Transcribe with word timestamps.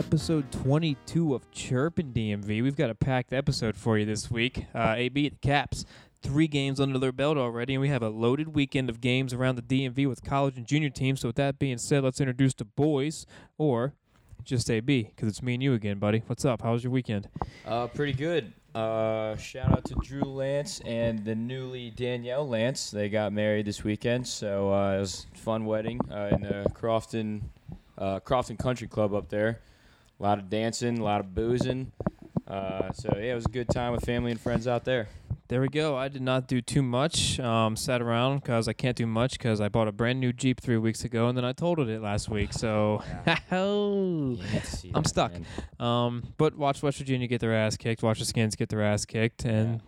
episode 0.00 0.50
22 0.50 1.34
of 1.34 1.50
Chirpin 1.50 2.14
DMV. 2.14 2.62
We've 2.62 2.74
got 2.74 2.88
a 2.88 2.94
packed 2.94 3.34
episode 3.34 3.76
for 3.76 3.98
you 3.98 4.06
this 4.06 4.30
week. 4.30 4.64
Uh, 4.74 4.94
AB 4.96 5.28
the 5.28 5.36
Caps, 5.36 5.84
three 6.22 6.48
games 6.48 6.80
under 6.80 6.98
their 6.98 7.12
belt 7.12 7.36
already, 7.36 7.74
and 7.74 7.82
we 7.82 7.90
have 7.90 8.02
a 8.02 8.08
loaded 8.08 8.54
weekend 8.54 8.88
of 8.88 9.02
games 9.02 9.34
around 9.34 9.56
the 9.56 9.62
DMV 9.62 10.08
with 10.08 10.24
college 10.24 10.56
and 10.56 10.66
junior 10.66 10.88
teams. 10.88 11.20
So, 11.20 11.28
with 11.28 11.36
that 11.36 11.58
being 11.58 11.76
said, 11.76 12.02
let's 12.02 12.18
introduce 12.18 12.54
the 12.54 12.64
boys, 12.64 13.26
or 13.58 13.92
just 14.42 14.70
AB, 14.70 15.02
because 15.02 15.28
it's 15.28 15.42
me 15.42 15.52
and 15.52 15.62
you 15.62 15.74
again, 15.74 15.98
buddy. 15.98 16.22
What's 16.28 16.46
up? 16.46 16.62
How 16.62 16.72
was 16.72 16.82
your 16.82 16.92
weekend? 16.92 17.28
Uh, 17.66 17.86
pretty 17.88 18.14
good. 18.14 18.54
Uh, 18.74 19.36
shout 19.36 19.70
out 19.70 19.84
to 19.84 19.94
Drew 19.96 20.22
Lance 20.22 20.80
and 20.86 21.22
the 21.26 21.34
newly 21.34 21.90
Danielle 21.90 22.48
Lance. 22.48 22.90
They 22.90 23.10
got 23.10 23.34
married 23.34 23.66
this 23.66 23.84
weekend, 23.84 24.26
so 24.26 24.72
uh, 24.72 24.94
it 24.94 25.00
was 25.00 25.26
a 25.34 25.38
fun 25.38 25.66
wedding 25.66 26.00
uh, 26.10 26.30
in 26.32 26.40
the 26.40 26.64
Crofton 26.72 27.50
uh, 27.98 28.18
Crofton 28.20 28.56
Country 28.56 28.88
Club 28.88 29.12
up 29.12 29.28
there. 29.28 29.60
A 30.20 30.22
lot 30.22 30.38
of 30.38 30.50
dancing, 30.50 30.98
a 30.98 31.02
lot 31.02 31.20
of 31.20 31.34
boozing. 31.34 31.92
Uh, 32.46 32.92
so 32.92 33.10
yeah, 33.16 33.32
it 33.32 33.34
was 33.34 33.46
a 33.46 33.50
good 33.50 33.68
time 33.68 33.92
with 33.92 34.04
family 34.04 34.30
and 34.30 34.38
friends 34.40 34.68
out 34.68 34.84
there. 34.84 35.08
There 35.48 35.60
we 35.60 35.68
go. 35.68 35.96
I 35.96 36.08
did 36.08 36.22
not 36.22 36.46
do 36.46 36.60
too 36.60 36.82
much. 36.82 37.40
Um, 37.40 37.74
sat 37.74 38.02
around 38.02 38.36
because 38.40 38.68
I 38.68 38.72
can't 38.72 38.96
do 38.96 39.06
much 39.06 39.32
because 39.32 39.60
I 39.60 39.68
bought 39.68 39.88
a 39.88 39.92
brand 39.92 40.20
new 40.20 40.32
Jeep 40.32 40.60
three 40.60 40.76
weeks 40.76 41.04
ago 41.04 41.28
and 41.28 41.36
then 41.36 41.44
I 41.44 41.52
totaled 41.52 41.88
it 41.88 42.02
last 42.02 42.28
week. 42.28 42.52
So 42.52 43.02
I'm 44.94 45.04
stuck. 45.04 45.32
Um, 45.80 46.22
but 46.36 46.54
watch 46.54 46.82
West 46.82 46.98
Virginia 46.98 47.26
get 47.26 47.40
their 47.40 47.54
ass 47.54 47.76
kicked. 47.76 48.02
Watch 48.02 48.18
the 48.20 48.26
Skins 48.26 48.54
get 48.54 48.68
their 48.68 48.82
ass 48.82 49.04
kicked, 49.04 49.44
and 49.44 49.80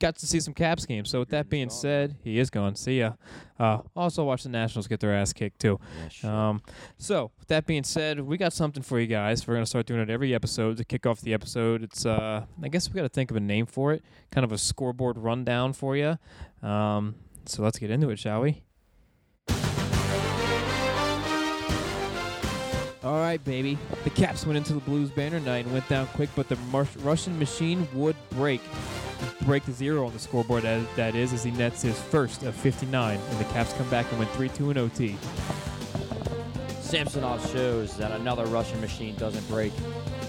got 0.00 0.16
to 0.16 0.26
see 0.26 0.40
some 0.40 0.54
Caps 0.54 0.86
games. 0.86 1.10
So 1.10 1.20
with 1.20 1.28
that 1.28 1.48
being 1.48 1.70
said, 1.70 2.16
he 2.24 2.38
is 2.38 2.50
gone. 2.50 2.74
See 2.74 2.98
ya. 2.98 3.12
Uh, 3.58 3.80
also 3.94 4.24
watch 4.24 4.42
the 4.42 4.48
Nationals 4.48 4.88
get 4.88 4.98
their 5.00 5.14
ass 5.14 5.32
kicked 5.32 5.60
too. 5.60 5.78
Um, 6.24 6.62
so 6.98 7.30
with 7.38 7.48
that 7.48 7.66
being 7.66 7.84
said, 7.84 8.20
we 8.20 8.36
got 8.36 8.52
something 8.52 8.82
for 8.82 8.98
you 8.98 9.06
guys. 9.06 9.46
We're 9.46 9.54
gonna 9.54 9.66
start 9.66 9.86
doing 9.86 10.00
it 10.00 10.10
every 10.10 10.34
episode 10.34 10.78
to 10.78 10.84
kick 10.84 11.06
off 11.06 11.20
the 11.20 11.34
episode. 11.34 11.82
It's 11.82 12.04
uh, 12.06 12.44
I 12.62 12.68
guess 12.68 12.88
we 12.88 12.94
got 12.94 13.02
to 13.02 13.08
think 13.08 13.30
of 13.30 13.36
a 13.36 13.40
name 13.40 13.66
for 13.66 13.92
it. 13.92 14.02
Kind 14.30 14.44
of 14.44 14.52
a 14.52 14.58
scoreboard 14.58 15.18
rundown 15.18 15.72
for 15.74 15.96
you. 15.96 16.18
Um, 16.62 17.16
so 17.44 17.62
let's 17.62 17.78
get 17.78 17.90
into 17.90 18.10
it, 18.10 18.18
shall 18.18 18.40
we? 18.40 18.62
All 23.02 23.18
right, 23.18 23.42
baby. 23.42 23.78
The 24.04 24.10
Caps 24.10 24.44
went 24.44 24.58
into 24.58 24.74
the 24.74 24.80
Blues 24.80 25.10
banner 25.10 25.40
night 25.40 25.64
and 25.64 25.72
went 25.72 25.88
down 25.88 26.06
quick, 26.08 26.28
but 26.36 26.48
the 26.48 26.56
Mar- 26.70 26.86
Russian 26.98 27.38
machine 27.38 27.88
would 27.94 28.16
break. 28.30 28.60
Break 29.42 29.64
the 29.64 29.72
zero 29.72 30.06
on 30.06 30.12
the 30.12 30.18
scoreboard, 30.18 30.66
as, 30.66 30.84
that 30.96 31.14
is, 31.14 31.32
as 31.32 31.42
he 31.42 31.50
nets 31.50 31.80
his 31.80 31.98
first 31.98 32.42
of 32.42 32.54
59, 32.54 33.18
and 33.18 33.38
the 33.38 33.44
Caps 33.44 33.72
come 33.72 33.88
back 33.88 34.06
and 34.10 34.18
win 34.18 34.28
3 34.28 34.50
2 34.50 34.70
in 34.70 34.78
OT. 34.78 35.16
Samsonov 36.80 37.50
shows 37.52 37.96
that 37.96 38.12
another 38.12 38.44
Russian 38.46 38.80
machine 38.80 39.14
doesn't 39.14 39.46
break. 39.48 39.72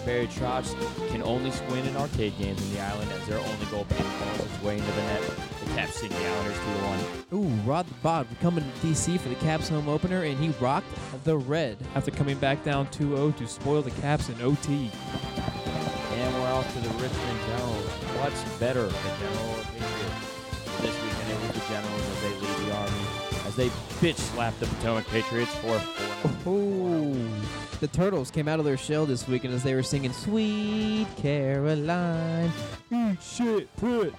Barry 0.06 0.28
Trotz 0.28 0.74
can 1.10 1.22
only 1.22 1.52
win 1.70 1.86
in 1.86 1.96
arcade 1.96 2.38
games 2.38 2.62
in 2.62 2.74
the 2.74 2.80
island 2.80 3.12
as 3.12 3.28
their 3.28 3.38
only 3.38 3.66
goal 3.70 3.86
being 3.90 4.02
balls 4.02 4.40
its 4.40 4.64
way 4.64 4.78
into 4.78 4.92
the 4.92 5.02
net. 5.02 5.22
The 5.64 5.66
Caps 5.76 6.02
the 6.02 6.08
Islanders 6.08 6.58
2 7.32 7.40
1. 7.40 7.44
Ooh, 7.44 7.48
Rod 7.70 7.88
the 7.88 7.94
Bod 7.96 8.28
come 8.42 8.58
into 8.58 8.70
DC 8.80 9.20
for 9.20 9.30
the 9.30 9.36
Caps 9.36 9.70
home 9.70 9.88
opener, 9.88 10.24
and 10.24 10.38
he 10.40 10.50
rocked 10.64 10.88
the 11.24 11.38
red 11.38 11.78
after 11.94 12.10
coming 12.10 12.38
back 12.40 12.64
down 12.64 12.88
2 12.88 13.16
0 13.16 13.32
to 13.32 13.48
spoil 13.48 13.82
the 13.82 13.92
Caps 13.92 14.30
in 14.30 14.42
OT. 14.42 14.90
And 16.14 16.34
we're 16.36 16.52
off 16.52 16.68
to 16.74 16.80
the 16.80 16.90
Richmond 16.96 17.40
Generals. 17.48 17.86
What's 18.20 18.44
better, 18.60 18.88
the 18.88 19.12
General 19.20 19.50
or 19.52 19.64
Patriots? 19.64 20.82
This 20.82 21.04
weekend 21.04 21.32
it 21.32 21.42
was 21.42 21.52
the 21.52 21.74
Generals 21.74 22.02
as 22.02 22.22
they 22.22 22.34
lead 22.40 22.68
the 22.68 22.76
Army, 22.76 23.48
as 23.48 23.56
they 23.56 23.70
bitch 24.02 24.18
slap 24.18 24.58
the 24.60 24.66
Potomac 24.66 25.06
Patriots 25.08 25.54
4 25.56 25.80
4 25.80 26.54
Ooh. 26.54 27.61
The 27.82 27.88
Turtles 27.88 28.30
came 28.30 28.48
out 28.48 28.60
of 28.60 28.66
their 28.66 28.78
shell 28.78 29.08
this 29.08 29.28
weekend 29.28 29.56
as 29.56 29.64
they 29.64 29.74
were 29.74 29.82
singing 29.82 30.14
Sweet 30.14 31.08
Caroline. 31.18 32.52
Eat 32.92 33.18
shit, 33.24 33.76
Pitt. 33.78 34.14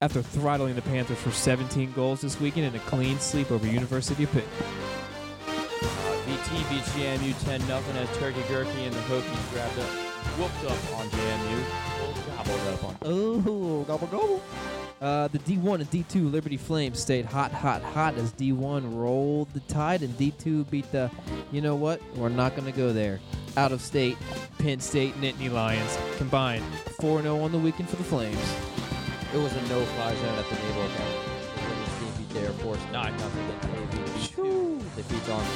After 0.00 0.22
throttling 0.22 0.76
the 0.76 0.82
Panthers 0.82 1.18
for 1.18 1.32
17 1.32 1.90
goals 1.90 2.20
this 2.20 2.38
weekend 2.38 2.66
in 2.66 2.76
a 2.76 2.84
clean 2.84 3.18
sweep 3.18 3.50
over 3.50 3.66
University 3.66 4.22
of 4.22 4.30
Pitt. 4.30 4.46
Uh, 4.60 5.50
VT 6.24 6.70
beats 6.70 6.88
JMU 6.90 7.44
10 7.44 7.62
0 7.62 7.82
as 7.96 8.18
Turkey 8.18 8.42
Gurkey 8.42 8.86
and 8.86 8.92
the 8.94 9.00
Hokies 9.00 9.52
grabbed 9.52 9.80
up, 9.80 9.88
whooped 10.38 10.64
up 10.66 11.00
on 11.00 11.08
JMU, 11.08 12.29
gobbled 12.50 12.74
up 12.74 12.84
on. 12.84 12.96
Oh, 13.02 13.84
gobble 13.84 14.06
gobble. 14.08 14.42
Uh, 15.00 15.28
the 15.28 15.38
D1 15.40 15.76
and 15.76 15.90
D2 15.90 16.30
Liberty 16.30 16.58
Flames 16.58 17.00
stayed 17.00 17.24
hot, 17.24 17.52
hot, 17.52 17.82
hot 17.82 18.14
as 18.16 18.32
D1 18.34 18.94
rolled 18.94 19.50
the 19.54 19.60
tide 19.60 20.02
and 20.02 20.16
D2 20.18 20.68
beat 20.68 20.90
the, 20.92 21.10
you 21.50 21.62
know 21.62 21.74
what? 21.74 22.02
We're 22.16 22.28
not 22.28 22.54
going 22.54 22.70
to 22.70 22.76
go 22.76 22.92
there. 22.92 23.18
Out 23.56 23.72
of 23.72 23.80
state, 23.80 24.18
Penn 24.58 24.78
State 24.78 25.14
Nittany 25.14 25.50
Lions 25.50 25.98
combined 26.18 26.64
4 27.00 27.22
0 27.22 27.40
on 27.40 27.50
the 27.50 27.58
weekend 27.58 27.88
for 27.88 27.96
the 27.96 28.04
Flames. 28.04 28.38
It 29.32 29.38
was 29.38 29.52
a 29.54 29.62
no 29.68 29.82
fly 29.84 30.14
zone 30.16 30.38
at 30.38 30.48
the 30.48 30.54
Naval 30.56 30.82
Academy. 30.82 31.16
Liberty 31.56 31.90
team 31.98 32.12
beat 32.18 32.28
the 32.30 32.40
Air 32.40 32.52
Force 32.52 32.80
9 32.92 33.18
0 33.18 33.30
against 33.48 33.96
Navy 33.96 34.26
2. 34.34 34.80
Defeats 34.96 35.28
Army 35.30 35.46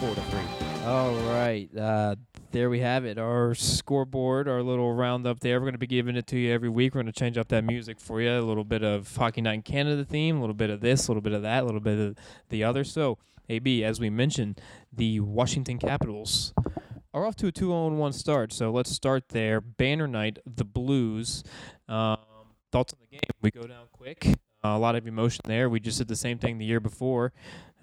4 0.00 0.14
3. 0.14 0.86
All 0.86 1.14
right. 1.34 1.68
Uh, 1.76 2.14
there 2.54 2.70
we 2.70 2.78
have 2.78 3.04
it. 3.04 3.18
Our 3.18 3.52
scoreboard, 3.56 4.46
our 4.46 4.62
little 4.62 4.94
roundup 4.94 5.40
there. 5.40 5.58
We're 5.58 5.64
going 5.64 5.72
to 5.72 5.78
be 5.78 5.88
giving 5.88 6.14
it 6.14 6.28
to 6.28 6.38
you 6.38 6.52
every 6.52 6.68
week. 6.68 6.94
We're 6.94 7.02
going 7.02 7.12
to 7.12 7.18
change 7.18 7.36
up 7.36 7.48
that 7.48 7.64
music 7.64 7.98
for 7.98 8.20
you. 8.22 8.30
A 8.30 8.40
little 8.40 8.62
bit 8.62 8.84
of 8.84 9.14
Hockey 9.16 9.40
Night 9.40 9.54
in 9.54 9.62
Canada 9.62 10.04
theme, 10.04 10.36
a 10.36 10.40
little 10.40 10.54
bit 10.54 10.70
of 10.70 10.80
this, 10.80 11.08
a 11.08 11.10
little 11.10 11.20
bit 11.20 11.32
of 11.32 11.42
that, 11.42 11.64
a 11.64 11.66
little 11.66 11.80
bit 11.80 11.98
of 11.98 12.16
the 12.50 12.62
other. 12.62 12.84
So, 12.84 13.18
AB, 13.48 13.82
as 13.82 13.98
we 13.98 14.08
mentioned, 14.08 14.60
the 14.92 15.18
Washington 15.18 15.78
Capitals 15.78 16.54
are 17.12 17.26
off 17.26 17.34
to 17.36 17.48
a 17.48 17.52
2 17.52 17.66
0 17.66 17.88
1 17.88 18.12
start. 18.12 18.52
So 18.52 18.70
let's 18.70 18.90
start 18.90 19.30
there. 19.30 19.60
Banner 19.60 20.06
night, 20.06 20.38
the 20.46 20.64
Blues. 20.64 21.42
Um, 21.88 22.18
thoughts 22.70 22.92
on 22.92 23.00
the 23.00 23.16
game? 23.16 23.20
We 23.42 23.50
go 23.50 23.62
down 23.62 23.86
quick. 23.90 24.26
Uh, 24.64 24.68
a 24.68 24.78
lot 24.78 24.94
of 24.94 25.08
emotion 25.08 25.42
there. 25.44 25.68
We 25.68 25.80
just 25.80 25.98
did 25.98 26.06
the 26.06 26.16
same 26.16 26.38
thing 26.38 26.58
the 26.58 26.64
year 26.64 26.80
before. 26.80 27.32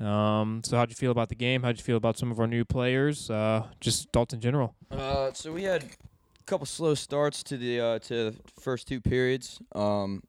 Um, 0.01 0.61
so, 0.65 0.77
how'd 0.77 0.89
you 0.89 0.95
feel 0.95 1.11
about 1.11 1.29
the 1.29 1.35
game? 1.35 1.63
How'd 1.63 1.77
you 1.77 1.83
feel 1.83 1.97
about 1.97 2.17
some 2.17 2.31
of 2.31 2.39
our 2.39 2.47
new 2.47 2.65
players? 2.65 3.29
Uh, 3.29 3.67
just 3.79 4.11
Dalton 4.11 4.37
in 4.37 4.41
general. 4.41 4.75
Uh, 4.89 5.31
so 5.33 5.51
we 5.51 5.63
had 5.63 5.83
a 5.83 6.43
couple 6.45 6.65
slow 6.65 6.95
starts 6.95 7.43
to 7.43 7.57
the 7.57 7.79
uh, 7.79 7.99
to 7.99 8.31
the 8.31 8.35
first 8.59 8.87
two 8.87 8.99
periods. 8.99 9.61
Um, 9.73 10.23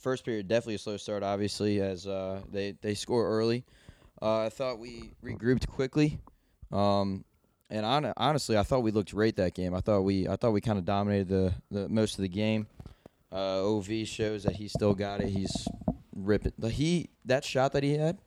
first 0.00 0.24
period 0.24 0.48
definitely 0.48 0.76
a 0.76 0.78
slow 0.78 0.96
start, 0.96 1.22
obviously, 1.22 1.80
as 1.80 2.06
uh, 2.06 2.40
they 2.50 2.72
they 2.80 2.94
score 2.94 3.28
early. 3.28 3.64
Uh, 4.20 4.46
I 4.46 4.48
thought 4.48 4.78
we 4.78 5.12
regrouped 5.22 5.68
quickly, 5.68 6.18
um, 6.72 7.24
and 7.70 7.84
hon- 7.84 8.12
honestly, 8.16 8.56
I 8.56 8.62
thought 8.62 8.82
we 8.82 8.90
looked 8.90 9.12
great 9.12 9.36
that 9.36 9.54
game. 9.54 9.74
I 9.74 9.80
thought 9.80 10.00
we 10.00 10.26
I 10.26 10.36
thought 10.36 10.52
we 10.52 10.60
kind 10.60 10.78
of 10.78 10.84
dominated 10.84 11.28
the, 11.28 11.54
the 11.70 11.88
most 11.88 12.14
of 12.14 12.22
the 12.22 12.28
game. 12.28 12.66
Uh, 13.30 13.76
Ov 13.76 13.88
shows 14.06 14.44
that 14.44 14.56
he 14.56 14.68
still 14.68 14.94
got 14.94 15.20
it. 15.20 15.28
He's 15.28 15.68
ripping. 16.16 16.52
He 16.70 17.10
that 17.26 17.44
shot 17.44 17.72
that 17.72 17.82
he 17.82 17.96
had, 17.96 18.18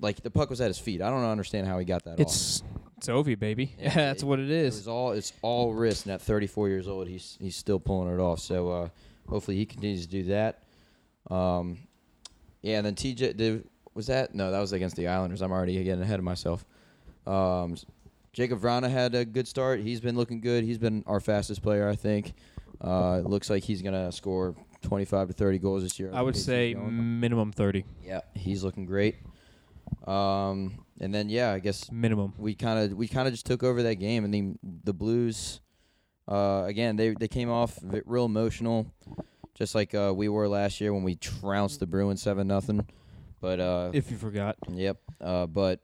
like 0.00 0.22
the 0.22 0.30
puck 0.30 0.50
was 0.50 0.60
at 0.60 0.68
his 0.68 0.78
feet. 0.78 1.02
I 1.02 1.10
don't 1.10 1.24
understand 1.24 1.66
how 1.66 1.78
he 1.78 1.84
got 1.84 2.04
that 2.04 2.14
off. 2.14 2.20
It's 2.20 2.62
it's 2.96 3.08
Ovi, 3.08 3.38
baby. 3.38 3.74
Yeah, 3.78 3.94
that's 3.94 4.22
what 4.24 4.38
it 4.38 4.50
It 4.50 4.50
is. 4.50 4.86
all 4.88 5.12
it's 5.12 5.32
all 5.42 5.72
wrist, 5.74 6.06
and 6.06 6.12
at 6.14 6.20
34 6.22 6.68
years 6.68 6.88
old, 6.88 7.08
he's 7.08 7.36
he's 7.40 7.56
still 7.56 7.80
pulling 7.80 8.12
it 8.12 8.20
off. 8.20 8.40
So 8.40 8.70
uh, 8.70 8.88
hopefully 9.28 9.56
he 9.56 9.66
continues 9.66 10.06
to 10.06 10.10
do 10.10 10.22
that. 10.24 10.62
Um, 11.30 11.78
yeah, 12.62 12.78
and 12.78 12.86
then 12.86 12.94
TJ 12.94 13.36
did, 13.36 13.68
was 13.94 14.06
that 14.08 14.34
no? 14.34 14.50
That 14.50 14.60
was 14.60 14.72
against 14.72 14.96
the 14.96 15.08
Islanders. 15.08 15.40
I'm 15.42 15.52
already 15.52 15.82
getting 15.82 16.02
ahead 16.02 16.18
of 16.18 16.24
myself. 16.24 16.64
Um, 17.26 17.76
Jakub 18.36 18.60
Vrana 18.60 18.90
had 18.90 19.14
a 19.14 19.24
good 19.24 19.48
start. 19.48 19.80
He's 19.80 20.00
been 20.00 20.16
looking 20.16 20.40
good. 20.40 20.64
He's 20.64 20.78
been 20.78 21.02
our 21.06 21.20
fastest 21.20 21.62
player, 21.62 21.88
I 21.88 21.96
think. 21.96 22.34
Uh, 22.80 23.20
it 23.24 23.28
looks 23.28 23.50
like 23.50 23.62
he's 23.62 23.82
gonna 23.82 24.10
score 24.12 24.54
25 24.82 25.28
to 25.28 25.34
30 25.34 25.58
goals 25.58 25.82
this 25.82 25.98
year. 25.98 26.10
I 26.14 26.22
would 26.22 26.36
say 26.36 26.74
minimum 26.74 27.52
30. 27.52 27.84
yeah, 28.04 28.20
he's 28.34 28.62
looking 28.64 28.86
great. 28.86 29.16
Um, 30.06 30.84
and 31.00 31.14
then 31.14 31.28
yeah, 31.28 31.52
I 31.52 31.58
guess 31.58 31.90
Minimum. 31.90 32.34
we 32.38 32.54
kind 32.54 32.78
of 32.92 32.96
we 32.96 33.08
kind 33.08 33.26
of 33.28 33.34
just 33.34 33.46
took 33.46 33.62
over 33.62 33.82
that 33.84 33.96
game, 33.96 34.24
and 34.24 34.32
then 34.34 34.58
the 34.84 34.92
Blues, 34.92 35.60
uh, 36.28 36.64
again 36.66 36.96
they 36.96 37.10
they 37.14 37.28
came 37.28 37.50
off 37.50 37.78
real 38.06 38.24
emotional, 38.24 38.86
just 39.54 39.74
like 39.74 39.94
uh, 39.94 40.12
we 40.14 40.28
were 40.28 40.48
last 40.48 40.80
year 40.80 40.92
when 40.92 41.02
we 41.02 41.16
trounced 41.16 41.80
the 41.80 41.86
Bruins 41.86 42.22
seven 42.22 42.46
nothing. 42.48 42.86
But 43.40 43.60
uh, 43.60 43.90
If 43.94 44.10
you 44.10 44.16
forgot. 44.18 44.56
yep, 44.70 44.98
uh, 45.20 45.46
but 45.46 45.80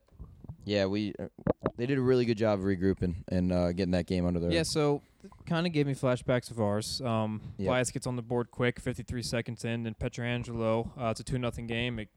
yeah, 0.65 0.87
we 0.87 1.15
uh, 1.19 1.29
they 1.77 1.87
did 1.87 1.97
a 1.99 2.03
really 2.03 2.25
good 2.27 2.37
job 2.39 2.59
of 2.59 2.65
regrouping 2.67 3.17
and 3.29 3.53
uh, 3.53 3.73
getting 3.73 3.93
that 3.93 4.07
game 4.07 4.27
under 4.27 4.41
their 4.41 4.51
Yeah, 4.51 4.63
so 4.65 5.01
kind 5.47 5.67
of 5.67 5.73
gave 5.73 5.87
me 5.87 5.95
flashbacks 5.95 6.51
of 6.51 6.61
ours. 6.61 7.01
Um, 7.01 7.41
Yep. 7.59 7.69
Bias 7.69 7.91
gets 7.91 8.07
on 8.07 8.17
the 8.17 8.23
board 8.23 8.51
quick, 8.51 8.79
53 8.79 9.23
seconds 9.23 9.65
in, 9.65 9.87
and 9.87 9.99
Pietrangelo. 9.99 10.91
Uh, 11.01 11.07
it's 11.11 11.21
a 11.21 11.25
2 11.25 11.39
nothing 11.39 11.67
game. 11.67 11.99
It 11.99 12.09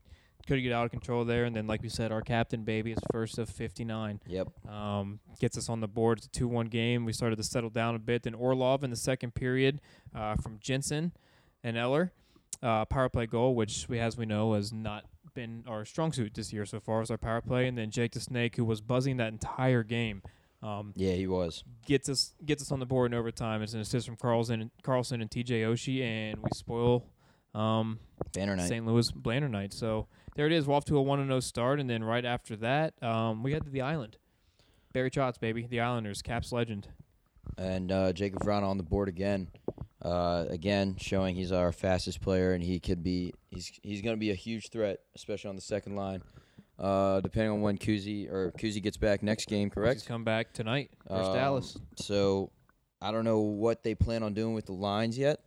could 0.48 0.62
get 0.62 0.72
out 0.72 0.86
of 0.86 0.92
control 0.92 1.26
there, 1.26 1.46
and 1.46 1.56
then, 1.56 1.68
like 1.68 1.82
we 1.84 1.90
said, 1.90 2.12
our 2.12 2.22
captain, 2.22 2.64
baby, 2.64 2.92
is 2.92 2.98
first 3.12 3.38
of 3.38 3.50
59. 3.50 4.20
Yep. 4.28 4.48
Um, 4.68 5.20
gets 5.40 5.58
us 5.58 5.70
on 5.70 5.80
the 5.80 5.88
board. 5.88 6.18
It's 6.20 6.28
a 6.28 6.32
2 6.32 6.48
1 6.48 6.68
game. 6.68 7.06
We 7.06 7.14
started 7.14 7.36
to 7.38 7.44
settle 7.44 7.70
down 7.70 7.96
a 7.96 8.00
bit. 8.00 8.24
Then 8.24 8.34
Orlov 8.34 8.84
in 8.84 8.90
the 8.90 8.96
second 8.96 9.36
period 9.36 9.82
uh, 10.16 10.36
from 10.36 10.58
Jensen 10.60 11.12
and 11.64 11.78
Eller. 11.78 12.12
Uh, 12.62 12.84
power 12.86 13.08
play 13.10 13.26
goal, 13.26 13.56
which 13.56 13.86
we, 13.88 14.00
as 14.00 14.18
we 14.18 14.26
know, 14.26 14.54
has 14.54 14.74
not 14.74 15.06
been 15.34 15.64
our 15.68 15.86
strong 15.86 16.12
suit 16.12 16.34
this 16.34 16.52
year 16.52 16.66
so 16.66 16.80
far, 16.80 17.02
as 17.02 17.10
our 17.12 17.18
power 17.18 17.42
play. 17.42 17.68
And 17.68 17.78
then 17.78 17.90
Jake 17.92 18.12
the 18.12 18.20
Snake, 18.20 18.56
who 18.58 18.66
was 18.66 18.82
buzzing 18.82 19.18
that 19.18 19.32
entire 19.32 19.84
game. 19.84 20.22
Um, 20.62 20.92
Yeah, 20.98 21.14
he 21.14 21.26
was. 21.26 21.64
gets 21.86 22.10
us 22.10 22.34
gets 22.46 22.62
us 22.62 22.72
on 22.72 22.80
the 22.80 22.86
board 22.86 23.14
in 23.14 23.18
overtime. 23.18 23.62
It's 23.62 23.74
an 23.74 23.80
assist 23.80 24.06
from 24.08 24.18
Carlson, 24.18 24.72
Carlson 24.84 25.22
and 25.22 25.32
T.J. 25.32 25.62
Oshie, 25.62 26.02
and 26.02 26.38
we 26.44 26.50
spoil 26.54 27.06
um, 27.56 28.00
Banner 28.34 28.58
night. 28.58 28.68
St. 28.68 28.86
Louis 28.86 29.10
Blander 29.12 29.48
night. 29.48 29.72
So 29.72 30.08
there 30.40 30.46
it 30.46 30.54
is. 30.54 30.66
We're 30.66 30.76
off 30.76 30.86
to 30.86 30.98
a 30.98 31.02
one 31.02 31.20
and 31.20 31.28
zero 31.28 31.42
start, 31.42 31.82
and 31.82 31.90
then 31.90 32.02
right 32.02 32.24
after 32.24 32.56
that, 32.56 32.94
um, 33.04 33.44
we 33.44 33.52
head 33.52 33.66
to 33.66 33.70
the 33.70 33.82
island. 33.82 34.16
Barry 34.94 35.12
Trotz, 35.12 35.38
baby, 35.38 35.68
the 35.70 35.82
Islanders, 35.82 36.22
Caps 36.22 36.54
legend. 36.54 36.88
And 37.58 37.92
uh, 37.92 38.14
Jakub 38.14 38.40
Vrana 38.46 38.64
on 38.64 38.78
the 38.78 38.84
board 38.84 39.10
again. 39.10 39.50
Uh, 40.02 40.46
again, 40.50 40.96
showing 40.98 41.36
he's 41.36 41.52
our 41.52 41.74
fastest 41.74 42.22
player, 42.22 42.54
and 42.54 42.64
he 42.64 42.80
could 42.80 43.04
be. 43.04 43.34
He's 43.50 43.70
he's 43.84 44.02
going 44.02 44.16
to 44.16 44.20
be 44.20 44.32
a 44.32 44.36
huge 44.36 44.70
threat, 44.70 45.02
especially 45.14 45.50
on 45.50 45.58
the 45.58 45.62
second 45.62 45.98
line. 45.98 46.22
Uh, 46.80 47.20
depending 47.20 47.52
on 47.52 47.60
when 47.62 47.78
Kuzi 47.78 48.32
or 48.32 48.54
Kuzi 48.58 48.82
gets 48.82 48.96
back 48.96 49.22
next 49.22 49.50
game, 49.50 49.68
He's 49.68 49.74
correct? 49.74 50.06
come 50.06 50.24
back 50.24 50.54
tonight 50.54 50.90
versus 51.10 51.28
Um, 51.28 51.36
Dallas. 51.36 51.78
So 51.98 52.50
I 53.02 53.12
don't 53.12 53.26
know 53.26 53.40
what 53.42 53.84
they 53.84 53.94
plan 53.94 54.24
on 54.24 54.34
doing 54.34 54.54
with 54.54 54.68
the 54.68 54.72
lines 54.72 55.18
yet. 55.18 55.42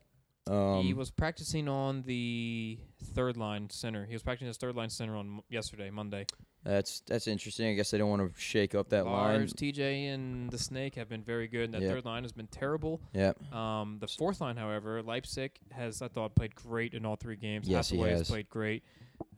Um, 0.48 0.82
he 0.82 0.92
was 0.92 1.10
practicing 1.10 1.68
on 1.68 2.02
the 2.02 2.78
third 3.14 3.36
line 3.36 3.70
center. 3.70 4.04
He 4.06 4.12
was 4.14 4.22
practicing 4.22 4.48
his 4.48 4.56
third 4.56 4.74
line 4.74 4.90
center 4.90 5.14
on 5.16 5.26
m- 5.36 5.40
yesterday, 5.48 5.88
Monday. 5.90 6.26
that's 6.64 7.00
that's 7.06 7.28
interesting. 7.28 7.68
I 7.70 7.74
guess 7.74 7.92
they 7.92 7.98
don't 7.98 8.10
want 8.10 8.22
to 8.34 8.40
shake 8.40 8.74
up 8.74 8.88
that 8.88 9.04
line. 9.06 9.38
Lars, 9.38 9.52
TJ, 9.52 10.12
and 10.12 10.50
the 10.50 10.58
Snake 10.58 10.96
have 10.96 11.08
been 11.08 11.22
very 11.22 11.46
good. 11.46 11.66
And 11.66 11.74
that 11.74 11.82
Yep. 11.82 11.90
third 11.92 12.04
line 12.04 12.22
has 12.24 12.32
been 12.32 12.48
terrible. 12.48 13.00
Yep. 13.14 13.52
Um, 13.54 13.98
the 14.00 14.08
fourth 14.08 14.40
line, 14.40 14.56
however, 14.56 15.00
Leipsic 15.02 15.50
has 15.70 16.02
I 16.02 16.08
thought 16.08 16.34
played 16.34 16.54
great 16.56 16.92
in 16.94 17.06
all 17.06 17.16
three 17.16 17.36
games. 17.36 17.68
Yes, 17.68 17.88
he 17.90 17.96
Hathaway 17.98 18.10
has. 18.18 18.28
played 18.28 18.48
great. 18.50 18.82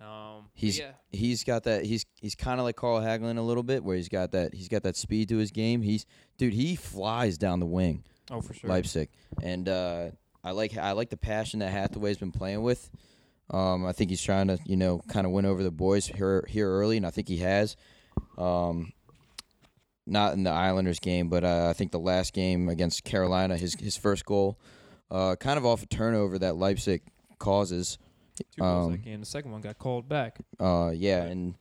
Um, 0.01 0.49
He's- 0.55 0.79
yeah, 0.79 0.93
he's 1.13 1.45
got 1.45 1.65
that 1.65 1.85
he's 1.85 2.07
he's 2.21 2.35
kind 2.35 2.59
of 2.61 2.65
like 2.65 2.77
Carl 2.77 3.01
Hagelin 3.01 3.37
a 3.37 3.43
little 3.43 3.63
bit 3.63 3.85
where 3.85 3.97
he's 3.97 4.09
got 4.09 4.31
that 4.33 4.55
he's 4.55 4.69
got 4.69 4.83
that 4.85 4.97
speed 4.97 5.29
to 5.29 5.37
his 5.37 5.51
game. 5.51 5.83
He's 5.83 6.07
dude, 6.39 6.55
he 6.55 6.77
flies 6.77 7.37
down 7.37 7.61
the 7.61 7.67
wing. 7.67 8.05
oh 8.31 8.41
for 8.41 8.55
sure. 8.55 8.71
Leipsic. 8.71 9.09
And 9.43 9.69
uh, 9.69 10.11
I 10.45 10.51
like 10.51 10.77
I 10.77 10.93
like 10.93 11.11
the 11.11 11.17
passion 11.17 11.61
that 11.61 11.73
Hathaway's 11.73 12.19
been 12.19 12.33
playing 12.33 12.63
with. 12.63 12.91
Um, 13.51 13.85
I 13.87 13.93
think 13.93 14.11
he's 14.11 14.23
trying 14.23 14.49
to, 14.49 14.59
you 14.65 14.77
know, 14.77 15.01
kind 15.09 15.27
of 15.27 15.33
win 15.33 15.47
over 15.47 15.63
the 15.63 15.71
boys 15.71 16.07
here 16.07 16.45
here 16.49 16.71
early 16.71 16.97
and 16.97 17.07
I 17.07 17.11
think 17.11 17.29
he 17.29 17.39
has. 17.39 17.77
Um, 18.39 18.93
not 20.07 20.35
in 20.35 20.45
the 20.45 20.51
Islanders 20.51 21.01
game, 21.01 21.29
but 21.29 21.45
uh, 21.45 21.69
I 21.71 21.73
think 21.73 21.91
the 21.91 21.99
last 21.99 22.35
game 22.35 22.69
against 22.69 23.05
Carolina, 23.05 23.57
his 23.57 23.75
his 23.75 23.97
first 23.97 24.27
goal, 24.27 24.59
uh, 25.11 25.37
kind 25.37 25.59
of 25.59 25.65
off 25.65 25.83
a 25.83 25.87
turnover 25.87 26.39
that 26.39 26.55
Leipsic 26.55 27.01
causes. 27.39 27.99
Two 28.37 28.45
goals 28.61 28.87
um, 28.87 28.93
that 28.93 29.05
game. 29.05 29.21
The 29.21 29.27
second 29.27 29.53
one 29.53 29.61
got 29.61 29.79
called 29.79 30.09
back. 30.09 30.39
Uh, 30.61 30.91
yeah, 30.95 31.23
and 31.23 31.55